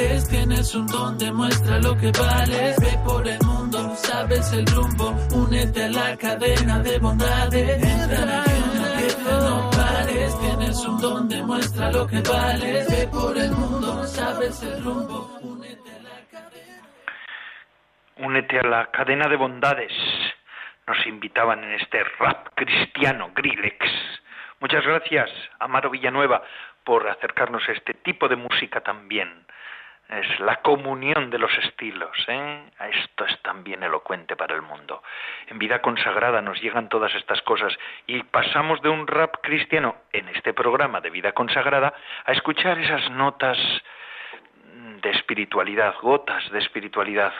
[0.00, 0.28] pares.
[0.28, 2.76] Tienes un don, demuestra lo que vales.
[2.80, 5.10] Ve por el mundo, sabes el rumbo.
[5.34, 7.82] Únete a la cadena de bondades.
[7.82, 10.38] Entra empiece, no pares.
[10.40, 10.84] Tienes
[11.92, 12.88] lo que vales.
[12.90, 15.38] Ve por el mundo, sabes el rumbo.
[15.42, 16.88] Únete a la cadena.
[18.16, 19.92] Únete a la cadena de bondades
[20.86, 23.78] nos invitaban en este rap cristiano Grillex.
[24.58, 26.42] Muchas gracias, Amaro Villanueva,
[26.82, 29.46] por acercarnos a este tipo de música también.
[30.10, 32.10] Es la comunión de los estilos.
[32.26, 32.64] ¿eh?
[32.92, 35.02] Esto es también elocuente para el mundo.
[35.46, 37.72] En vida consagrada nos llegan todas estas cosas
[38.08, 41.94] y pasamos de un rap cristiano en este programa de vida consagrada
[42.24, 43.56] a escuchar esas notas
[45.00, 47.32] de espiritualidad, gotas de espiritualidad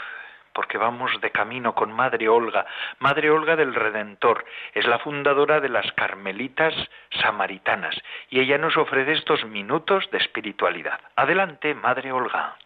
[0.53, 2.67] porque vamos de camino con Madre Olga,
[2.99, 6.75] Madre Olga del Redentor, es la fundadora de las Carmelitas
[7.23, 7.97] Samaritanas
[8.31, 11.01] y ella nos ofrece estos minutos de espiritualidad.
[11.17, 12.57] Adelante, Madre Olga.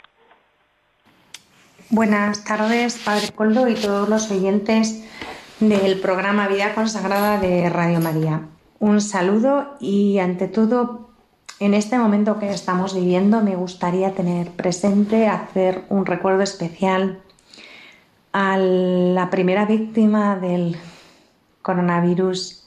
[1.91, 5.05] Buenas tardes, Padre Coldo y todos los oyentes
[5.61, 8.41] del programa Vida Consagrada de Radio María.
[8.79, 11.11] Un saludo y ante todo,
[11.61, 17.23] en este momento que estamos viviendo, me gustaría tener presente, hacer un recuerdo especial
[18.35, 20.77] a la primera víctima del
[21.63, 22.67] coronavirus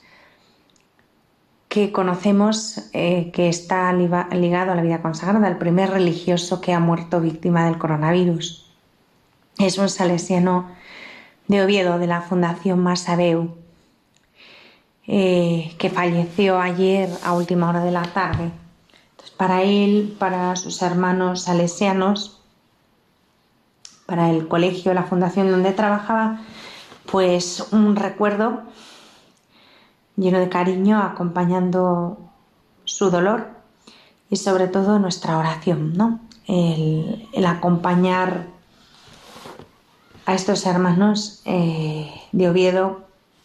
[1.68, 6.80] que conocemos eh, que está ligado a la vida consagrada, el primer religioso que ha
[6.80, 8.66] muerto víctima del coronavirus.
[9.58, 10.70] Es un salesiano
[11.48, 13.54] de Oviedo, de la Fundación Masabeu,
[15.06, 18.50] eh, que falleció ayer a última hora de la tarde.
[19.36, 22.37] para él, para sus hermanos salesianos,
[24.08, 26.40] para el colegio, la fundación donde trabajaba,
[27.12, 28.62] pues un recuerdo
[30.16, 32.16] lleno de cariño acompañando
[32.84, 33.48] su dolor
[34.30, 36.20] y sobre todo nuestra oración, ¿no?
[36.46, 38.46] El, acompañar
[40.24, 43.02] a estos hermanos eh, de Oviedo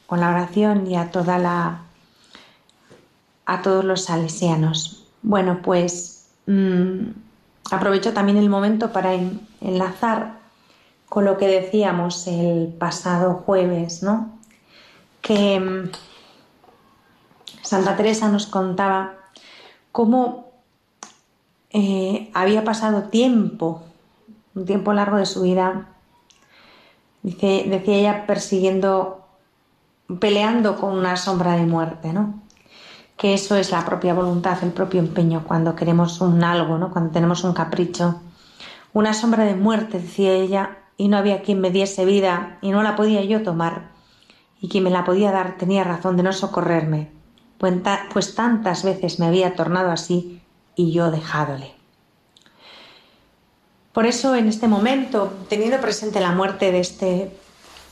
[0.08, 1.82] con la oración y a toda la
[3.62, 5.06] todos los salesianos.
[5.24, 7.10] Bueno, pues mm,
[7.70, 9.14] aprovecho también el momento para
[9.60, 10.43] enlazar
[11.14, 14.32] con lo que decíamos el pasado jueves, ¿no?
[15.22, 15.92] Que mm,
[17.62, 19.14] Santa Teresa nos contaba
[19.92, 20.50] cómo
[21.70, 23.84] eh, había pasado tiempo,
[24.56, 25.90] un tiempo largo de su vida,
[27.22, 29.24] dice, decía ella, persiguiendo,
[30.20, 32.42] peleando con una sombra de muerte, ¿no?
[33.18, 36.90] Que eso es la propia voluntad, el propio empeño, cuando queremos un algo, ¿no?
[36.90, 38.20] Cuando tenemos un capricho.
[38.94, 42.84] Una sombra de muerte, decía ella, y no había quien me diese vida y no
[42.84, 43.92] la podía yo tomar,
[44.62, 47.12] y quien me la podía dar tenía razón de no socorrerme,
[47.58, 47.74] pues,
[48.14, 50.42] pues tantas veces me había tornado así
[50.76, 51.74] y yo dejádole.
[53.92, 57.32] Por eso en este momento, teniendo presente la muerte de este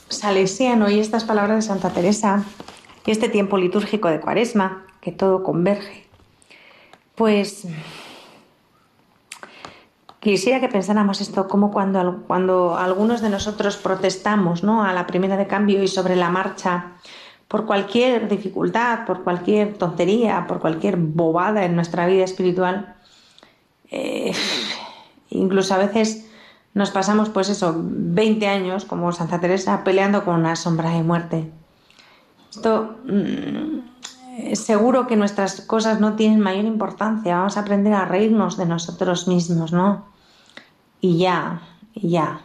[0.08, 2.44] salesiano y estas palabras de Santa Teresa
[3.06, 6.06] y este tiempo litúrgico de Cuaresma, que todo converge,
[7.14, 7.66] pues
[10.22, 14.84] Quisiera que pensáramos esto como cuando, cuando algunos de nosotros protestamos ¿no?
[14.84, 16.92] a la primera de cambio y sobre la marcha
[17.48, 22.94] por cualquier dificultad, por cualquier tontería, por cualquier bobada en nuestra vida espiritual.
[23.90, 24.30] Eh,
[25.30, 26.30] incluso a veces
[26.72, 31.50] nos pasamos, pues eso, 20 años, como Santa Teresa, peleando con una sombra de muerte.
[32.48, 37.38] Esto mm, seguro que nuestras cosas no tienen mayor importancia.
[37.38, 40.11] Vamos a aprender a reírnos de nosotros mismos, ¿no?
[41.02, 41.60] Y ya,
[41.92, 42.40] y ya.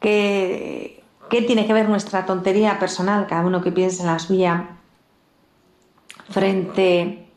[0.00, 4.70] ¿Qué, ¿Qué tiene que ver nuestra tontería personal, cada uno que piense en la suya,
[6.30, 7.28] frente,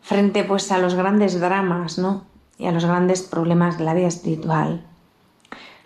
[0.00, 2.24] frente pues a los grandes dramas, ¿no?
[2.56, 4.86] Y a los grandes problemas de la vida espiritual.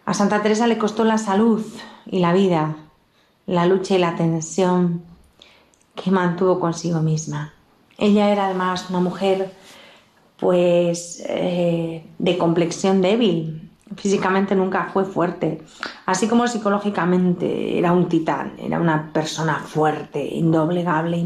[0.05, 1.65] A Santa Teresa le costó la salud
[2.05, 2.77] y la vida,
[3.47, 5.03] la lucha y la tensión
[5.95, 7.55] que mantuvo consigo misma.
[7.97, 9.55] Ella era además una mujer
[10.39, 15.63] pues eh, de complexión débil, Físicamente nunca fue fuerte,
[16.05, 21.25] así como psicológicamente era un titán, era una persona fuerte, indoblegable,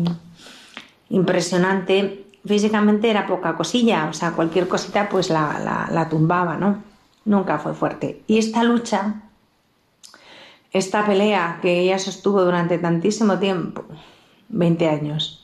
[1.08, 2.26] impresionante.
[2.46, 6.82] Físicamente era poca cosilla, o sea, cualquier cosita pues la, la tumbaba, ¿no?
[7.24, 8.22] Nunca fue fuerte.
[8.28, 9.22] Y esta lucha,
[10.72, 13.84] esta pelea que ella sostuvo durante tantísimo tiempo,
[14.48, 15.41] 20 años,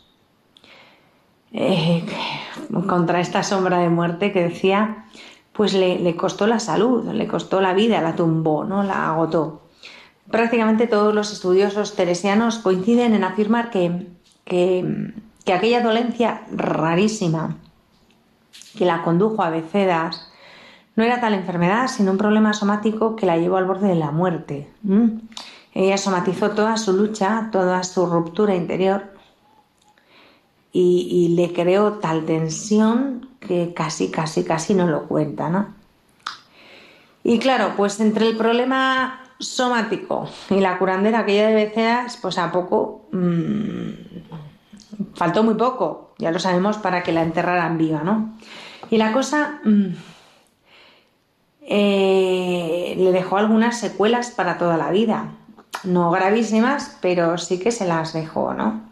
[1.53, 2.05] eh,
[2.86, 5.07] contra esta sombra de muerte que decía,
[5.53, 8.82] pues le, costó la salud, le costó la vida, la tumbó, ¿no?
[8.82, 9.62] la agotó.
[10.30, 14.07] Prácticamente todos los estudiosos teresianos coinciden en afirmar que,
[14.44, 15.12] que,
[15.44, 17.57] que aquella dolencia rarísima
[18.76, 20.30] que la condujo a Becedas
[20.94, 24.11] no era tal enfermedad, sino un problema somático que la llevó al borde de la
[24.11, 24.68] muerte.
[25.72, 29.17] Ella somatizó toda su lucha, toda su ruptura interior
[30.72, 35.66] y, le creó tal tensión que casi, casi, casi no lo cuenta, ¿no?
[37.24, 42.38] Y claro, pues entre el problema somático y la curandera que ella debe ser, pues
[42.38, 43.90] a poco mmm,
[45.14, 48.34] faltó muy poco, ya lo sabemos, para que la enterraran viva, ¿no?
[48.90, 49.88] Y la cosa mmm,
[51.62, 55.32] eh, le dejó algunas secuelas para toda la vida,
[55.84, 58.88] no gravísimas, pero sí que se las dejó, ¿no?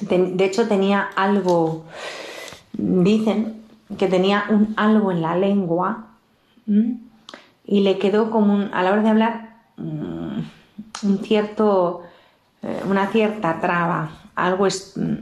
[0.00, 1.84] De hecho tenía algo,
[2.72, 3.60] dicen
[3.98, 6.06] que tenía un algo en la lengua
[7.66, 10.40] y le quedó como un, a la hora de hablar mm,
[11.02, 12.02] un cierto,
[12.62, 15.14] eh, una cierta traba, algo es, mm,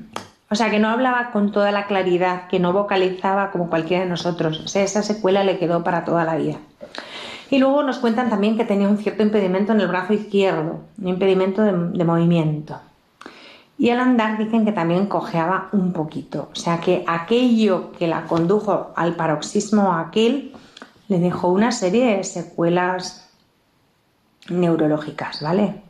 [0.51, 4.09] o sea, que no hablaba con toda la claridad, que no vocalizaba como cualquiera de
[4.09, 4.61] nosotros.
[4.65, 6.57] O sea, esa secuela le quedó para toda la vida.
[7.51, 11.09] Y luego nos cuentan también que tenía un cierto impedimento en el brazo izquierdo, un
[11.09, 12.81] impedimento de movimiento.
[13.79, 16.49] Y al andar dicen que también cojeaba un poquito.
[16.53, 20.53] O sea que aquello que la condujo al paroxismo aquel
[21.07, 23.31] le dejó una serie de secuelas
[24.51, 25.83] neurológicas, ¿vale?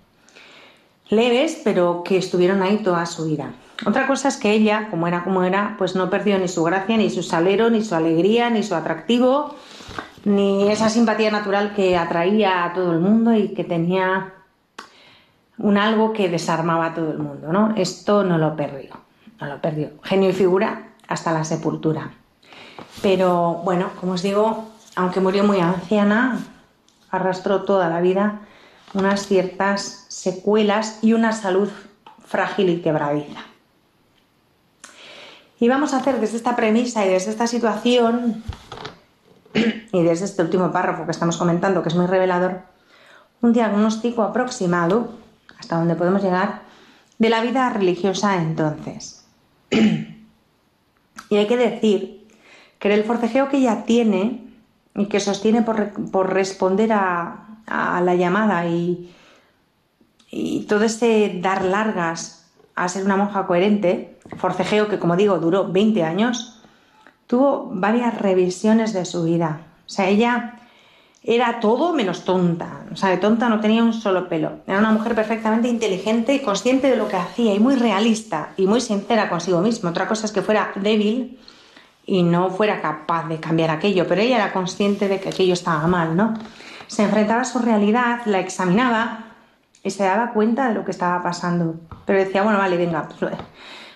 [1.08, 3.52] Leves, pero que estuvieron ahí toda su vida.
[3.86, 6.96] Otra cosa es que ella, como era como era, pues no perdió ni su gracia,
[6.96, 9.54] ni su salero, ni su alegría, ni su atractivo,
[10.24, 14.34] ni esa simpatía natural que atraía a todo el mundo y que tenía
[15.58, 17.74] un algo que desarmaba a todo el mundo, ¿no?
[17.76, 18.96] Esto no lo perdió,
[19.40, 19.90] no lo perdió.
[20.02, 22.12] Genio y figura hasta la sepultura.
[23.02, 26.38] Pero bueno, como os digo, aunque murió muy anciana,
[27.10, 28.40] arrastró toda la vida
[28.94, 31.68] unas ciertas secuelas y una salud
[32.24, 33.40] frágil y quebradiza.
[35.60, 38.44] Y vamos a hacer desde esta premisa y desde esta situación
[39.92, 42.62] y desde este último párrafo que estamos comentando, que es muy revelador,
[43.40, 45.10] un diagnóstico aproximado
[45.58, 46.62] hasta donde podemos llegar,
[47.18, 49.26] de la vida religiosa entonces.
[49.70, 52.26] y hay que decir
[52.78, 54.44] que el forcejeo que ella tiene
[54.94, 59.14] y que sostiene por, responder a, la llamada y,
[60.30, 65.70] y todo ese dar largas a ser una monja coherente, forcejeo que como digo duró
[65.70, 66.62] 20 años,
[67.26, 69.60] tuvo varias revisiones de su vida.
[69.86, 70.60] O sea, ella
[71.34, 72.84] era todo menos tonta.
[72.90, 74.60] O sea, de tonta no tenía un solo pelo.
[74.66, 78.66] Era una mujer perfectamente inteligente y consciente de lo que hacía y muy realista y
[78.66, 79.90] muy sincera consigo misma.
[79.90, 81.38] Otra cosa es que fuera débil
[82.06, 85.86] y no fuera capaz de cambiar aquello, pero ella era consciente de que aquello estaba
[85.86, 86.32] mal, ¿no?
[86.86, 89.26] Se enfrentaba a su realidad, la examinaba
[89.84, 91.74] y se daba cuenta de lo que estaba pasando.
[92.06, 93.34] Pero decía, bueno, vale, venga, pues,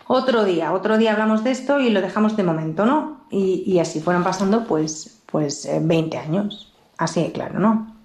[0.07, 3.22] otro día, otro día hablamos de esto y lo dejamos de momento, ¿no?
[3.30, 6.72] Y, así fueron pasando pues, pues 20 eh, años.
[7.03, 7.96] Así de claro, ¿no?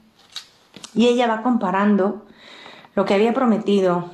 [0.96, 2.26] Y ella va comparando
[2.96, 4.10] lo que había prometido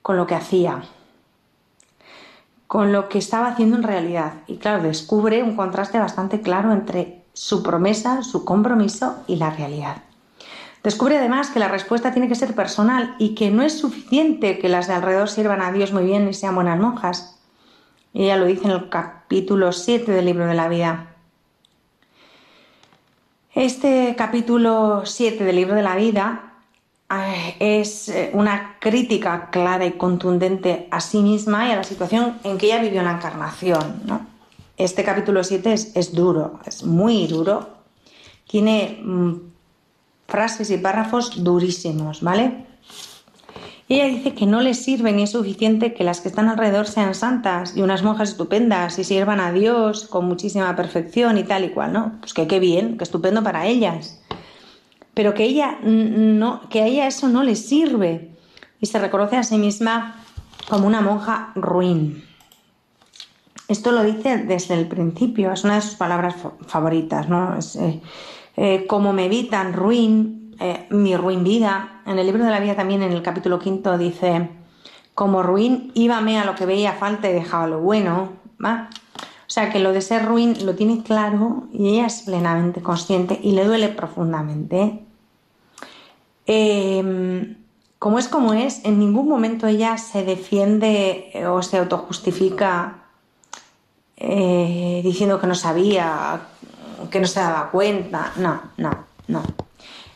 [0.00, 0.84] con lo que hacía,
[2.66, 4.32] con lo que estaba haciendo en realidad.
[4.46, 9.98] Y claro, descubre un contraste bastante claro entre su promesa, su compromiso y la realidad.
[10.82, 14.70] Descubre además que la respuesta tiene que ser personal y que no es suficiente que
[14.70, 17.38] las de alrededor sirvan a Dios muy bien y sean buenas monjas.
[18.14, 21.11] Ella lo dice en el capítulo 7 del libro de la vida.
[23.54, 26.54] Este capítulo 7 del libro de la vida
[27.10, 32.38] eh, es eh, una crítica clara y contundente a sí misma y a la situación
[32.44, 34.26] en que ella vivió la encarnación.
[34.78, 37.68] Este capítulo 7 es, duro, es muy duro.
[38.48, 39.32] Tiene mm,
[40.28, 42.71] frases y párrafos durísimos, ¿vale?
[43.92, 47.14] Ella dice que no le sirve ni es suficiente que las que están alrededor sean
[47.14, 51.68] santas y unas monjas estupendas y sirvan a Dios con muchísima perfección y tal y
[51.72, 52.12] cual, ¿no?
[52.20, 54.18] Pues que qué bien, que estupendo para ellas.
[55.12, 58.30] Pero que ella no, que a ella eso no le sirve
[58.80, 60.24] y se reconoce a sí misma
[60.70, 62.24] como una monja ruin.
[63.68, 66.36] Esto lo dice desde el principio, es una de sus palabras
[66.66, 67.58] favoritas, ¿no?
[67.58, 68.00] Eh,
[68.56, 72.02] eh, como me vi tan ruin, eh, mi ruin vida.
[72.06, 74.48] En el libro de la vida también, en el capítulo quinto, dice,
[75.14, 78.32] como ruin, íbame a lo que veía falta y dejaba lo bueno,
[78.62, 78.88] ¿va?
[79.52, 83.38] O sea que lo de ser ruin lo tiene claro y ella es plenamente consciente
[83.42, 85.04] y le duele profundamente.
[86.46, 87.56] Em,
[87.98, 93.02] como es como es, en ningún momento ella se defiende eh, o se autojustifica
[94.16, 96.40] eh, diciendo que no sabía,
[97.10, 98.32] que no se daba cuenta.
[98.36, 98.90] No, no,
[99.28, 99.42] no.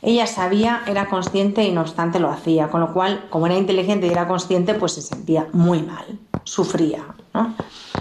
[0.02, 4.06] Ella sabía, era consciente y no obstante lo hacía, con lo cual, como era inteligente
[4.06, 7.54] y era consciente, pues se sentía muy mal, sufría, ¿no?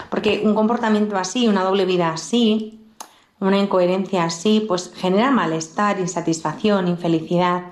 [0.09, 2.85] Porque un comportamiento así, una doble vida así,
[3.39, 7.63] una incoherencia así, pues genera malestar, insatisfacción, infelicidad.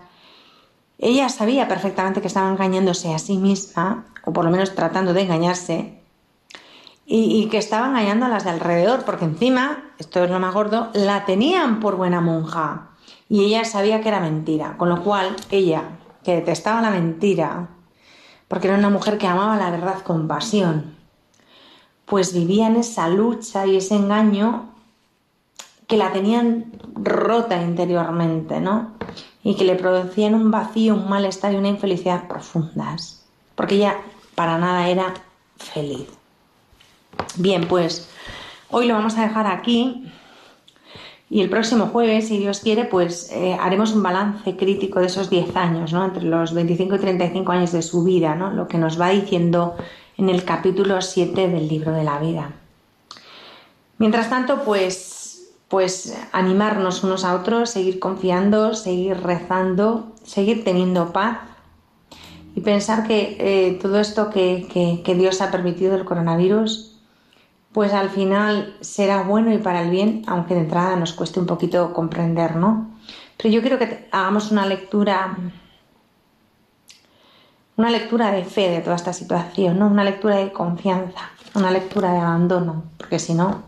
[0.97, 5.21] Ella sabía perfectamente que estaba engañándose a sí misma, o por lo menos tratando de
[5.21, 5.99] engañarse,
[7.05, 10.89] y, que estaba engañando a las de alrededor, porque encima, esto es lo más gordo,
[10.93, 12.92] la tenían por buena monja.
[13.33, 17.69] Y ella sabía que era mentira, con lo cual ella, que detestaba la mentira,
[18.47, 20.95] porque era una mujer que amaba la verdad con pasión,
[22.05, 24.69] pues vivía en esa lucha y ese engaño
[25.87, 28.91] que la tenían rota interiormente, ¿no?
[29.43, 33.25] Y que le producían un vacío, un malestar y una infelicidad profundas,
[33.55, 33.97] porque ella
[34.35, 35.11] para nada era
[35.57, 36.07] feliz.
[37.37, 38.07] Bien, pues
[38.69, 40.13] hoy lo vamos a dejar aquí
[41.33, 45.31] y el próximo jueves, si Dios quiere, pues eh, haremos un balance crítico de esos
[45.31, 46.05] 10 años, ¿no?
[46.05, 48.51] Entre los 25 y 35 años de su vida, ¿no?
[48.51, 49.75] Lo que nos va diciendo
[50.15, 52.51] en el capítulo 7 del libro de la vida.
[53.97, 61.39] Mientras tanto, pues, pues animarnos unos a otros, seguir confiando, seguir rezando, seguir teniendo paz
[62.53, 66.92] y pensar que eh, todo esto que, que, Dios ha permitido el coronavirus,
[67.73, 71.45] pues al final será bueno y para el bien, aunque de entrada nos cueste un
[71.45, 72.91] poquito comprender, ¿no?
[73.37, 75.35] Pero yo quiero que hagamos una lectura
[77.75, 79.87] una lectura de fe de toda esta situación, ¿no?
[79.87, 83.63] una lectura de confianza, una lectura de abandono, porque si no,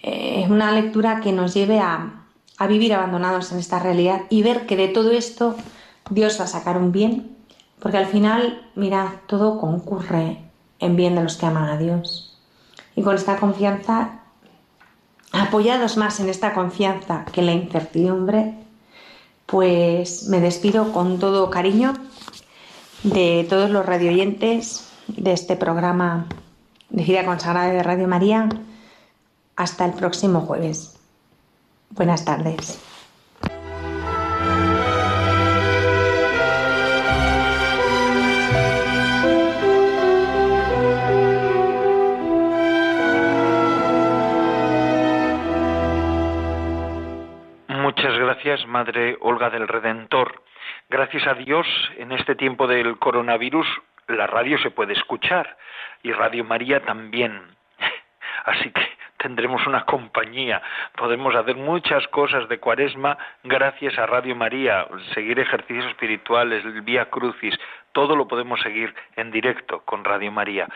[0.00, 2.24] eh, es una lectura que nos lleve a,
[2.56, 5.56] a vivir abandonados en esta realidad y ver que de todo esto
[6.10, 7.36] Dios va a sacar un bien,
[7.80, 10.38] porque al final, mira, todo concurre
[10.78, 12.33] en bien de los que aman a Dios.
[12.96, 14.20] Y con esta confianza,
[15.32, 18.54] apoyados más en esta confianza que en la incertidumbre,
[19.46, 21.94] pues me despido con todo cariño
[23.02, 26.26] de todos los radioyentes de este programa
[26.88, 28.48] de Gira Consagrada de Radio María.
[29.56, 30.96] Hasta el próximo jueves.
[31.90, 32.78] Buenas tardes.
[48.44, 50.42] Gracias, Madre Olga del Redentor.
[50.90, 51.66] Gracias a Dios,
[51.96, 53.66] en este tiempo del coronavirus,
[54.08, 55.56] la radio se puede escuchar
[56.02, 57.40] y Radio María también.
[58.44, 58.86] Así que
[59.16, 60.60] tendremos una compañía,
[60.94, 67.08] podemos hacer muchas cosas de cuaresma gracias a Radio María, seguir ejercicios espirituales, el Vía
[67.08, 67.58] Crucis,
[67.92, 70.68] todo lo podemos seguir en directo con Radio María.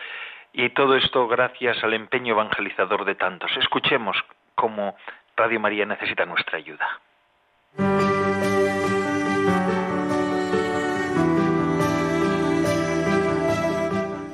[0.53, 3.55] Y todo esto gracias al empeño evangelizador de tantos.
[3.57, 4.17] Escuchemos
[4.55, 4.95] cómo
[5.37, 6.99] Radio María necesita nuestra ayuda.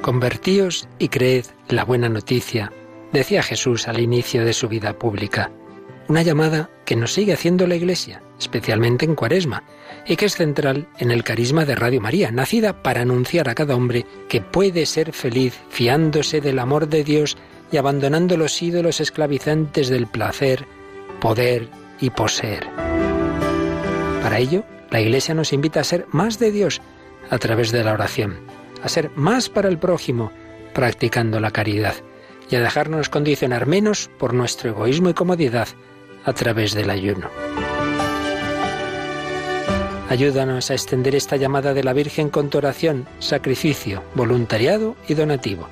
[0.05, 2.71] Convertíos y creed la buena noticia,
[3.11, 5.51] decía Jesús al inicio de su vida pública.
[6.07, 9.63] Una llamada que nos sigue haciendo la Iglesia, especialmente en Cuaresma,
[10.05, 13.75] y que es central en el carisma de Radio María, nacida para anunciar a cada
[13.75, 17.35] hombre que puede ser feliz fiándose del amor de Dios
[17.71, 20.67] y abandonando los ídolos esclavizantes del placer,
[21.19, 21.67] poder
[21.99, 22.94] y poseer.
[24.25, 26.81] Para ello, la Iglesia nos invita a ser más de Dios
[27.29, 28.39] a través de la oración
[28.81, 30.31] a ser más para el prójimo,
[30.73, 31.93] practicando la caridad,
[32.49, 35.67] y a dejarnos condicionar menos por nuestro egoísmo y comodidad
[36.23, 37.29] a través del ayuno.
[40.09, 45.67] Ayúdanos a extender esta llamada de la Virgen con tu oración, sacrificio, voluntariado y donativo.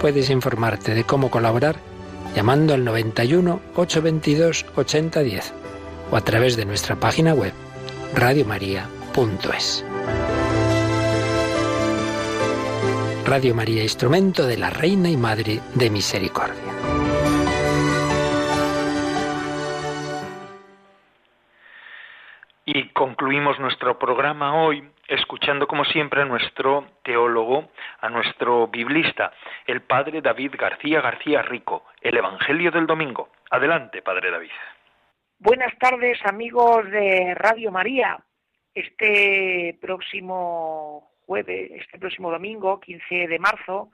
[0.00, 1.74] Puedes informarte de cómo colaborar
[2.36, 5.63] llamando al 91 822 8010
[6.16, 7.52] a través de nuestra página web
[8.14, 9.84] radiomaria.es.
[13.26, 16.62] Radio María, instrumento de la Reina y Madre de Misericordia.
[22.66, 29.32] Y concluimos nuestro programa hoy escuchando como siempre a nuestro teólogo, a nuestro biblista,
[29.66, 33.30] el padre David García García Rico, el Evangelio del Domingo.
[33.50, 34.50] Adelante, padre David.
[35.44, 38.18] Buenas tardes, amigos de Radio María.
[38.74, 43.90] Este próximo jueves, este próximo domingo, 15 de marzo,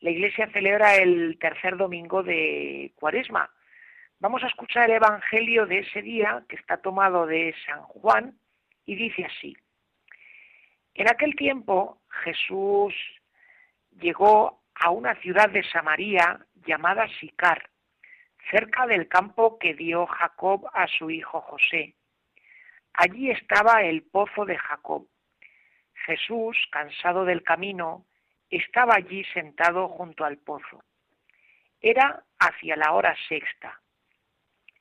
[0.00, 3.48] la Iglesia celebra el tercer domingo de Cuaresma.
[4.18, 8.38] Vamos a escuchar el Evangelio de ese día, que está tomado de San Juan,
[8.84, 9.56] y dice así.
[10.92, 12.94] En aquel tiempo Jesús
[13.98, 17.69] llegó a una ciudad de Samaria llamada Sicar,
[18.50, 21.94] cerca del campo que dio Jacob a su hijo José.
[22.92, 25.06] Allí estaba el pozo de Jacob.
[26.06, 28.06] Jesús, cansado del camino,
[28.50, 30.82] estaba allí sentado junto al pozo.
[31.80, 33.80] Era hacia la hora sexta.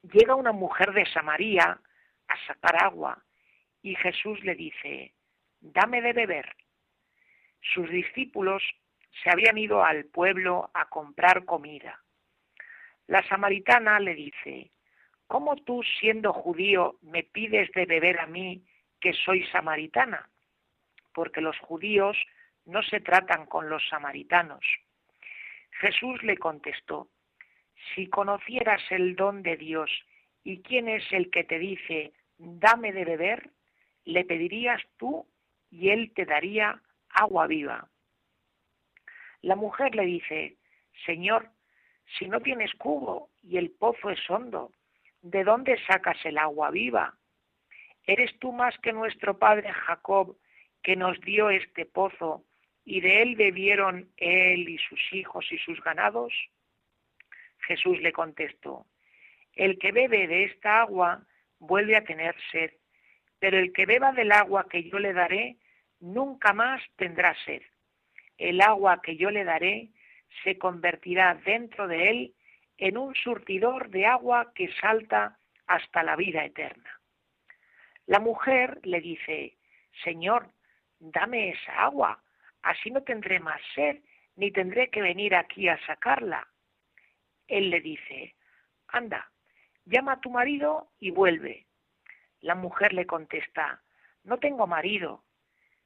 [0.01, 1.79] Llega una mujer de Samaria
[2.27, 3.23] a sacar agua
[3.81, 5.13] y Jesús le dice,
[5.59, 6.55] dame de beber.
[7.73, 8.63] Sus discípulos
[9.23, 12.01] se habían ido al pueblo a comprar comida.
[13.09, 14.69] La samaritana le dice,
[15.25, 18.63] ¿cómo tú siendo judío me pides de beber a mí
[19.01, 20.29] que soy samaritana?
[21.11, 22.15] Porque los judíos
[22.65, 24.63] no se tratan con los samaritanos.
[25.71, 27.09] Jesús le contestó,
[27.95, 29.89] si conocieras el don de Dios
[30.43, 33.49] y quién es el que te dice, dame de beber,
[34.05, 35.27] le pedirías tú
[35.71, 36.79] y él te daría
[37.09, 37.89] agua viva.
[39.41, 40.57] La mujer le dice,
[41.07, 41.49] Señor,
[42.17, 44.71] si no tienes cubo y el pozo es hondo,
[45.21, 47.15] ¿de dónde sacas el agua viva?
[48.05, 50.37] ¿Eres tú más que nuestro padre Jacob,
[50.81, 52.43] que nos dio este pozo,
[52.85, 56.33] y de él bebieron él y sus hijos y sus ganados?
[57.67, 58.85] Jesús le contestó,
[59.53, 61.21] el que bebe de esta agua
[61.59, 62.71] vuelve a tener sed,
[63.37, 65.57] pero el que beba del agua que yo le daré,
[65.99, 67.61] nunca más tendrá sed.
[68.37, 69.89] El agua que yo le daré
[70.43, 72.35] se convertirá dentro de él
[72.77, 76.99] en un surtidor de agua que salta hasta la vida eterna.
[78.05, 79.57] La mujer le dice,
[80.03, 80.51] Señor,
[80.99, 82.23] dame esa agua,
[82.63, 83.99] así no tendré más sed,
[84.35, 86.47] ni tendré que venir aquí a sacarla.
[87.47, 88.35] Él le dice,
[88.87, 89.29] anda,
[89.85, 91.65] llama a tu marido y vuelve.
[92.41, 93.81] La mujer le contesta,
[94.23, 95.23] no tengo marido.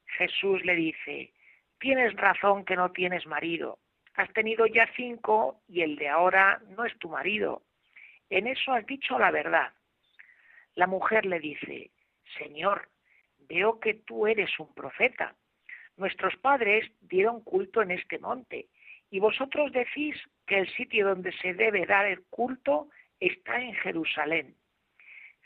[0.06, 1.32] Jesús le dice,
[1.78, 3.78] tienes razón que no tienes marido.
[4.14, 7.62] Has tenido ya cinco y el de ahora no es tu marido.
[8.30, 9.72] En eso has dicho la verdad.
[10.74, 11.90] La mujer le dice,
[12.38, 12.88] Señor,
[13.48, 15.34] veo que tú eres un profeta.
[15.96, 18.66] Nuestros padres dieron culto en este monte
[19.10, 22.88] y vosotros decís que el sitio donde se debe dar el culto
[23.20, 24.56] está en Jerusalén.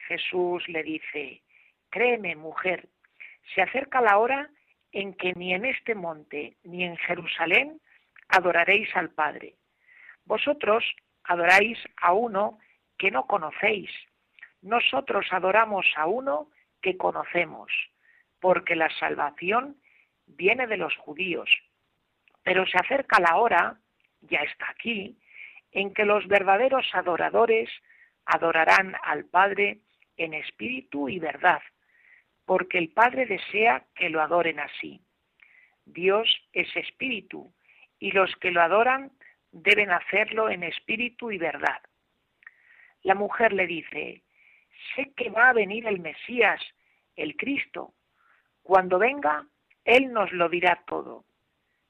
[0.09, 1.43] Jesús le dice,
[1.91, 2.89] créeme mujer,
[3.55, 4.51] se acerca la hora
[4.93, 7.81] en que ni en este monte ni en Jerusalén
[8.29, 9.55] adoraréis al Padre.
[10.25, 10.85] Vosotros
[11.25, 12.59] adoráis a uno
[12.99, 13.91] que no conocéis.
[14.63, 16.51] Nosotros adoramos a uno
[16.83, 17.73] que conocemos,
[18.41, 19.77] porque la salvación
[20.27, 21.51] viene de los judíos.
[22.43, 23.79] Pero se acerca la hora,
[24.23, 25.17] ya está aquí,
[25.73, 27.71] en que los verdaderos adoradores
[28.25, 29.79] adorarán al Padre
[30.17, 31.63] en espíritu y verdad,
[32.45, 35.01] porque el Padre desea que lo adoren así.
[35.85, 37.53] Dios es espíritu,
[37.99, 39.11] y los que lo adoran
[39.53, 41.81] deben hacerlo en espíritu y verdad.
[43.03, 44.23] La mujer le dice,
[44.95, 46.61] sé que va a venir el Mesías,
[47.17, 47.95] el Cristo.
[48.63, 49.47] Cuando venga,
[49.85, 51.25] Él nos lo dirá todo.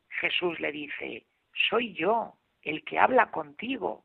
[0.08, 1.24] Jesús le dice,
[1.68, 4.04] soy yo el que habla contigo.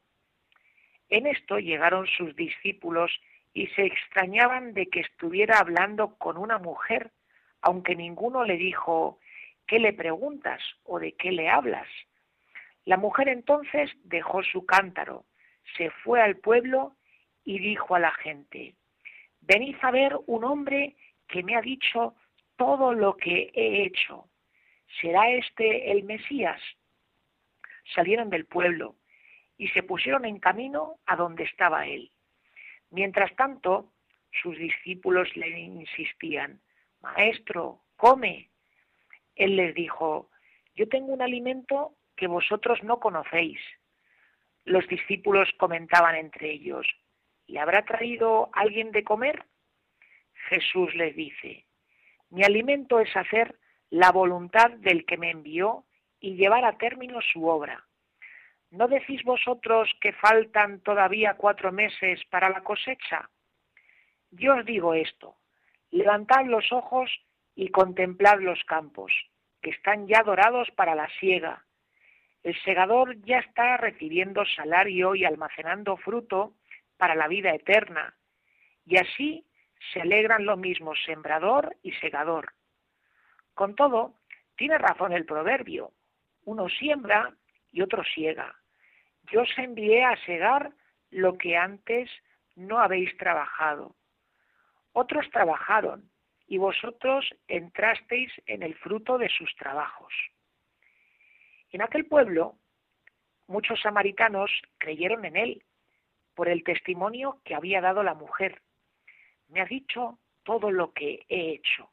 [1.10, 3.12] En esto llegaron sus discípulos
[3.54, 7.12] y se extrañaban de que estuviera hablando con una mujer,
[7.62, 9.20] aunque ninguno le dijo,
[9.74, 11.88] ¿qué le preguntas o de qué le hablas?
[12.86, 15.26] La mujer entonces dejó su cántaro,
[15.76, 16.95] se fue al pueblo
[17.43, 18.76] y dijo a la gente,
[19.41, 20.95] venid a ver un hombre
[21.28, 22.13] que me ha dicho
[22.55, 24.30] todo lo que he hecho.
[25.01, 26.61] ¿Será este el Mesías?
[27.95, 28.95] Salieron del pueblo
[29.57, 32.11] y se pusieron en camino a donde estaba él.
[32.91, 33.91] Mientras tanto,
[34.43, 36.61] sus discípulos le insistían,
[37.01, 38.53] Maestro, come.
[39.36, 40.29] Él les dijo,
[40.75, 43.59] yo tengo un alimento que vosotros no conocéis.
[44.65, 46.88] Los discípulos comentaban entre ellos,
[47.47, 49.45] ¿le habrá traído alguien de comer?
[50.49, 51.65] Jesús les dice,
[52.29, 53.57] mi alimento es hacer
[53.89, 55.86] la voluntad del que me envió
[56.19, 57.86] y llevar a término su obra.
[58.71, 63.29] ¿No decís vosotros que faltan todavía cuatro meses para la cosecha?
[64.31, 65.36] Yo os digo esto,
[65.91, 67.11] levantad los ojos
[67.56, 69.12] y contemplad los campos,
[69.62, 71.66] que están ya dorados para la siega.
[72.43, 76.54] El segador ya está recibiendo salario y almacenando fruto
[76.97, 78.16] para la vida eterna,
[78.86, 79.45] y así
[79.91, 82.54] se alegran lo mismo sembrador y segador.
[83.54, 84.16] Con todo,
[84.56, 85.91] tiene razón el proverbio,
[86.45, 87.34] uno siembra
[87.72, 88.56] y otro siega.
[89.32, 90.72] Yo os envié a segar
[91.12, 92.10] lo que antes
[92.56, 93.95] no habéis trabajado.
[94.91, 96.10] Otros trabajaron
[96.48, 100.14] y vosotros entrasteis en el fruto de sus trabajos.
[101.72, 102.58] En aquel pueblo
[103.48, 105.64] muchos samaritanos creyeron en él
[106.36, 108.62] por el testimonio que había dado la mujer.
[109.48, 111.89] Me ha dicho todo lo que he hecho.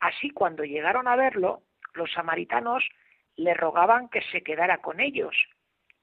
[0.00, 1.62] Así cuando llegaron a verlo,
[1.94, 2.88] los samaritanos
[3.36, 5.34] le rogaban que se quedara con ellos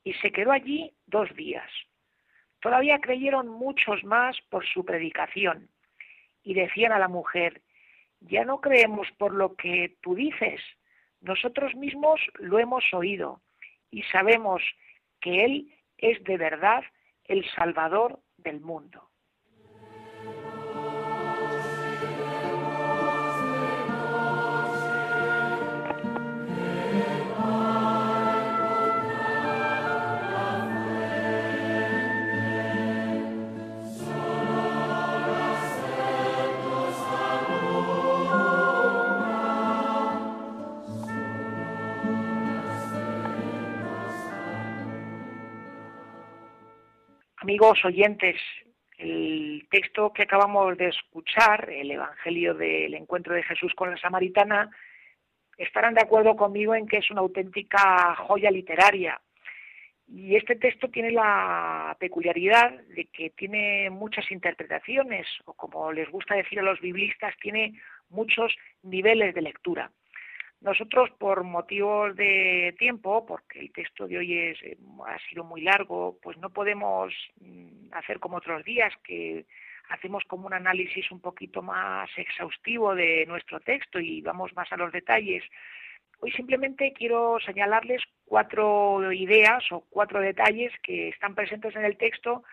[0.04, 1.70] y se quedó allí dos días.
[2.60, 5.70] Todavía creyeron muchos más por su predicación
[6.46, 7.62] y decían a la mujer,
[8.22, 10.62] ya no creemos por lo que tú dices,
[11.20, 13.42] nosotros mismos lo hemos oído
[13.92, 14.62] y sabemos
[15.20, 16.84] que Él es de verdad
[17.26, 19.10] el Salvador del mundo.
[47.46, 48.42] Amigos oyentes,
[48.98, 54.72] el texto que acabamos de escuchar, el Evangelio del encuentro de Jesús con la Samaritana,
[55.56, 59.22] estarán de acuerdo conmigo en que es una auténtica joya literaria.
[60.08, 66.34] Y este texto tiene la peculiaridad de que tiene muchas interpretaciones, o como les gusta
[66.34, 67.80] decir a los biblistas, tiene
[68.10, 69.92] muchos niveles de lectura.
[70.66, 75.62] Nosotros, por motivos de tiempo, porque el texto de hoy es, eh, ha sido muy
[75.62, 79.46] largo, pues no podemos mm, hacer como otros días, que
[79.90, 84.78] hacemos como un análisis un poquito más exhaustivo de nuestro texto y vamos más a
[84.78, 85.44] los detalles.
[86.20, 92.44] Hoy simplemente quiero señalarles cuatro ideas o cuatro detalles que están presentes en el texto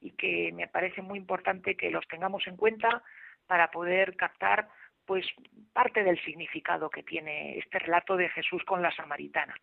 [0.00, 3.04] y que me parece muy importante que los tengamos en cuenta
[3.46, 4.66] para poder captar
[5.06, 5.26] pues
[5.72, 9.54] parte del significado que tiene este relato de Jesús con la samaritana.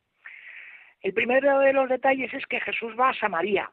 [1.02, 3.72] El primero de los detalles es que Jesús va a Samaria.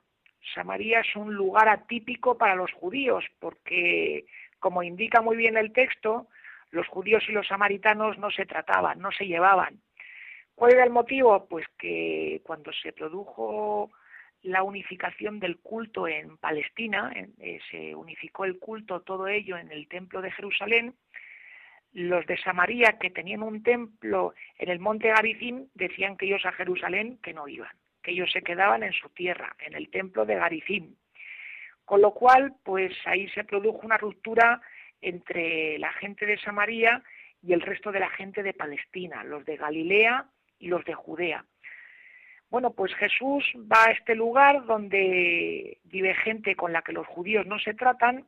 [0.55, 4.27] Samaria es un lugar atípico para los judíos porque,
[4.61, 6.29] como indica muy bien el texto,
[6.71, 9.81] los judíos y los samaritanos no se trataban, no se llevaban.
[10.55, 11.47] ¿Cuál era el motivo?
[11.49, 13.91] Pues que cuando se produjo
[14.43, 19.89] la unificación del culto en Palestina, eh, se unificó el culto, todo ello en el
[19.89, 20.95] templo de Jerusalén,
[21.97, 26.53] los de Samaria que tenían un templo en el monte Garicín decían que ellos a
[26.53, 30.35] Jerusalén que no iban, que ellos se quedaban en su tierra, en el templo de
[30.35, 30.99] Garicín.
[31.87, 34.61] Con lo cual, pues ahí se produjo una ruptura
[35.01, 37.03] entre la gente de Samaria
[37.43, 40.27] y el resto de la gente de Palestina, los de Galilea
[40.59, 41.47] y los de Judea.
[42.51, 43.43] Bueno, pues Jesús
[43.73, 48.27] va a este lugar donde vive gente con la que los judíos no se tratan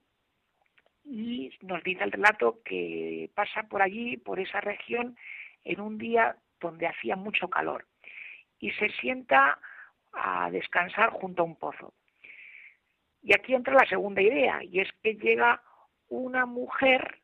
[1.09, 5.17] y nos dice el relato que pasa por allí, por esa región,
[5.65, 7.87] en un día donde hacía mucho calor
[8.59, 9.59] y se sienta
[10.13, 11.95] a descansar junto a un pozo.
[13.23, 15.63] Y aquí entra la segunda idea, y es que llega
[16.09, 17.21] una mujer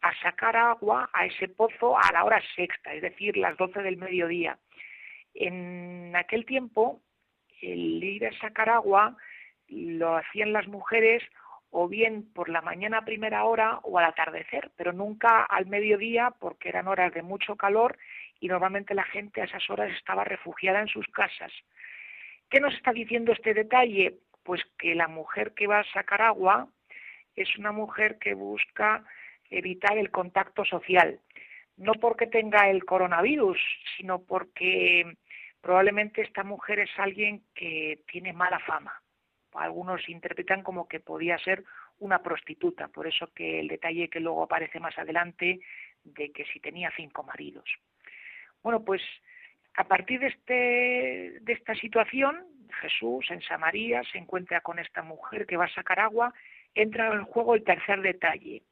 [0.00, 3.96] a sacar agua a ese pozo a la hora sexta, es decir, las doce del
[3.96, 4.58] mediodía.
[5.34, 7.00] En aquel tiempo,
[7.60, 9.16] el ir a sacar agua
[9.68, 11.22] lo hacían las mujeres
[11.70, 16.32] o bien por la mañana a primera hora o al atardecer, pero nunca al mediodía
[16.38, 17.98] porque eran horas de mucho calor
[18.40, 21.52] y normalmente la gente a esas horas estaba refugiada en sus casas.
[22.48, 24.18] ¿Qué nos está diciendo este detalle?
[24.42, 26.68] Pues que la mujer que va a sacar agua
[27.36, 29.04] es una mujer que busca
[29.50, 31.20] evitar el contacto social,
[31.76, 33.58] no porque tenga el coronavirus,
[33.96, 35.16] sino porque
[35.60, 39.02] probablemente esta mujer es alguien que tiene mala fama
[39.62, 41.64] algunos interpretan como que podía ser
[41.98, 45.60] una prostituta, por eso que el detalle que luego aparece más adelante
[46.04, 47.68] de que si tenía cinco maridos.
[48.62, 49.02] Bueno, pues
[49.74, 52.44] a partir de, este, de esta situación,
[52.80, 56.32] Jesús en Samaria se encuentra con esta mujer que va a sacar agua,
[56.74, 58.62] entra en juego el tercer detalle,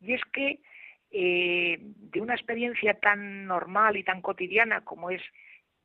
[0.00, 0.60] y es que
[1.10, 5.22] eh, de una experiencia tan normal y tan cotidiana como es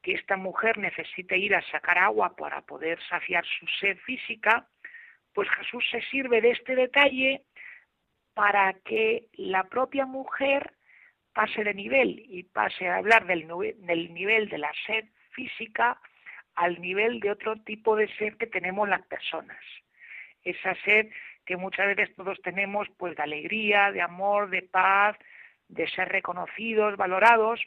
[0.01, 4.67] que esta mujer necesite ir a sacar agua para poder saciar su sed física,
[5.33, 7.43] pues Jesús se sirve de este detalle
[8.33, 10.73] para que la propia mujer
[11.33, 13.47] pase de nivel y pase a hablar del,
[13.77, 15.99] del nivel de la sed física
[16.55, 19.59] al nivel de otro tipo de sed que tenemos las personas.
[20.43, 21.07] Esa sed
[21.45, 25.17] que muchas veces todos tenemos, pues de alegría, de amor, de paz,
[25.67, 27.61] de ser reconocidos, valorados.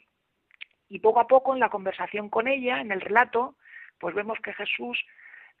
[0.89, 3.55] Y poco a poco en la conversación con ella, en el relato,
[3.99, 5.03] pues vemos que Jesús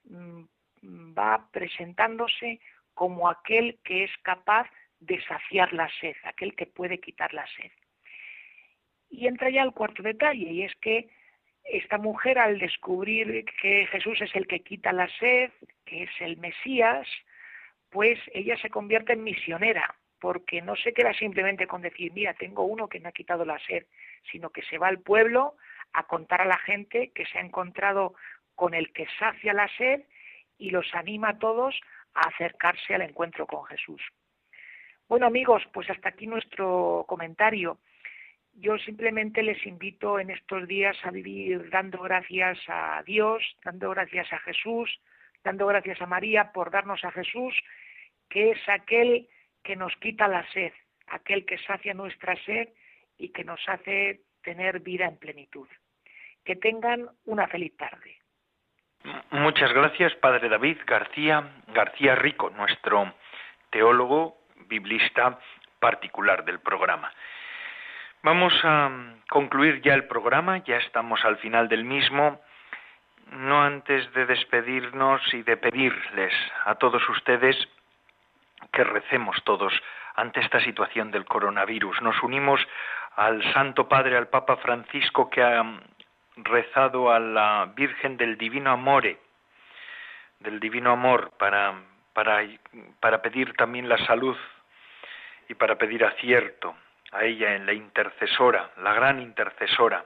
[0.05, 0.43] mm,
[1.17, 2.59] va presentándose
[2.93, 4.69] como aquel que es capaz
[4.99, 7.71] de saciar la sed, aquel que puede quitar la sed.
[9.09, 11.09] Y entra ya el cuarto detalle, y es que
[11.63, 15.51] esta mujer al descubrir que Jesús es el que quita la sed,
[15.85, 17.07] que es el Mesías,
[17.89, 22.63] pues ella se convierte en misionera, porque no se queda simplemente con decir, mira, tengo
[22.63, 23.85] uno que me ha quitado la sed,
[24.31, 25.55] sino que se va al pueblo
[25.93, 28.15] a contar a la gente que se ha encontrado
[28.55, 30.03] con el que sacia la sed
[30.57, 31.79] y los anima a todos
[32.13, 34.01] a acercarse al encuentro con Jesús.
[35.07, 37.79] Bueno amigos, pues hasta aquí nuestro comentario.
[38.53, 44.31] Yo simplemente les invito en estos días a vivir dando gracias a Dios, dando gracias
[44.31, 44.89] a Jesús,
[45.43, 47.53] dando gracias a María por darnos a Jesús,
[48.29, 49.27] que es aquel
[49.61, 50.71] que nos quita la sed,
[51.07, 52.69] aquel que sacia nuestra sed
[53.17, 55.67] y que nos hace tener vida en plenitud.
[56.43, 58.17] Que tengan una feliz tarde.
[59.31, 63.13] Muchas gracias, Padre David García García Rico, nuestro
[63.69, 64.37] teólogo
[64.67, 65.39] biblista
[65.79, 67.11] particular del programa.
[68.23, 68.89] Vamos a
[69.29, 72.41] concluir ya el programa, ya estamos al final del mismo,
[73.31, 76.33] no antes de despedirnos y de pedirles
[76.65, 77.55] a todos ustedes
[78.71, 79.73] que recemos todos
[80.15, 82.01] ante esta situación del coronavirus.
[82.01, 82.59] Nos unimos
[83.15, 85.63] al Santo Padre, al Papa Francisco, que ha
[86.37, 89.19] rezado a la Virgen del Divino Amore,
[90.39, 91.75] del Divino Amor, para,
[92.13, 94.37] para, pedir también la salud
[95.47, 96.75] y para pedir acierto
[97.11, 100.03] a ella en la intercesora, la gran intercesora,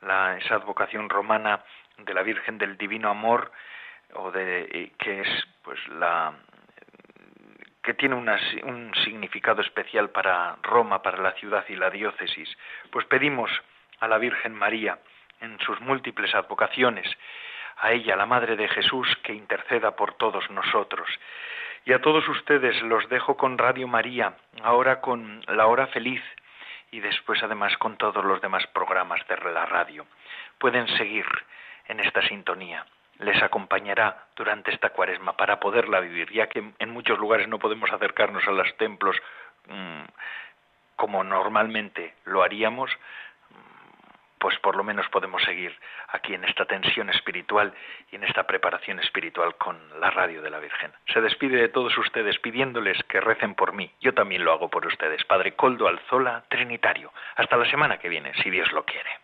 [0.00, 1.62] la, esa advocación romana
[1.98, 3.52] de la Virgen del Divino Amor,
[4.14, 5.28] o de, que es
[5.62, 6.32] pues la
[7.84, 12.48] que tiene un significado especial para Roma, para la ciudad y la diócesis.
[12.90, 13.50] Pues pedimos
[14.00, 14.98] a la Virgen María
[15.42, 17.06] en sus múltiples advocaciones,
[17.76, 21.08] a ella, la Madre de Jesús, que interceda por todos nosotros.
[21.84, 26.22] Y a todos ustedes los dejo con Radio María, ahora con La Hora Feliz
[26.90, 30.06] y después además con todos los demás programas de la radio.
[30.58, 31.26] Pueden seguir
[31.88, 32.86] en esta sintonía.
[33.18, 37.92] Les acompañará durante esta cuaresma para poderla vivir, ya que en muchos lugares no podemos
[37.92, 39.16] acercarnos a los templos
[39.68, 40.04] mm,
[40.96, 42.90] como normalmente lo haríamos,
[44.44, 45.74] pues por lo menos podemos seguir
[46.08, 47.72] aquí en esta tensión espiritual
[48.12, 50.92] y en esta preparación espiritual con la radio de la Virgen.
[51.14, 53.90] Se despide de todos ustedes pidiéndoles que recen por mí.
[54.02, 55.24] Yo también lo hago por ustedes.
[55.24, 57.10] Padre Coldo Alzola, Trinitario.
[57.36, 59.23] Hasta la semana que viene, si Dios lo quiere.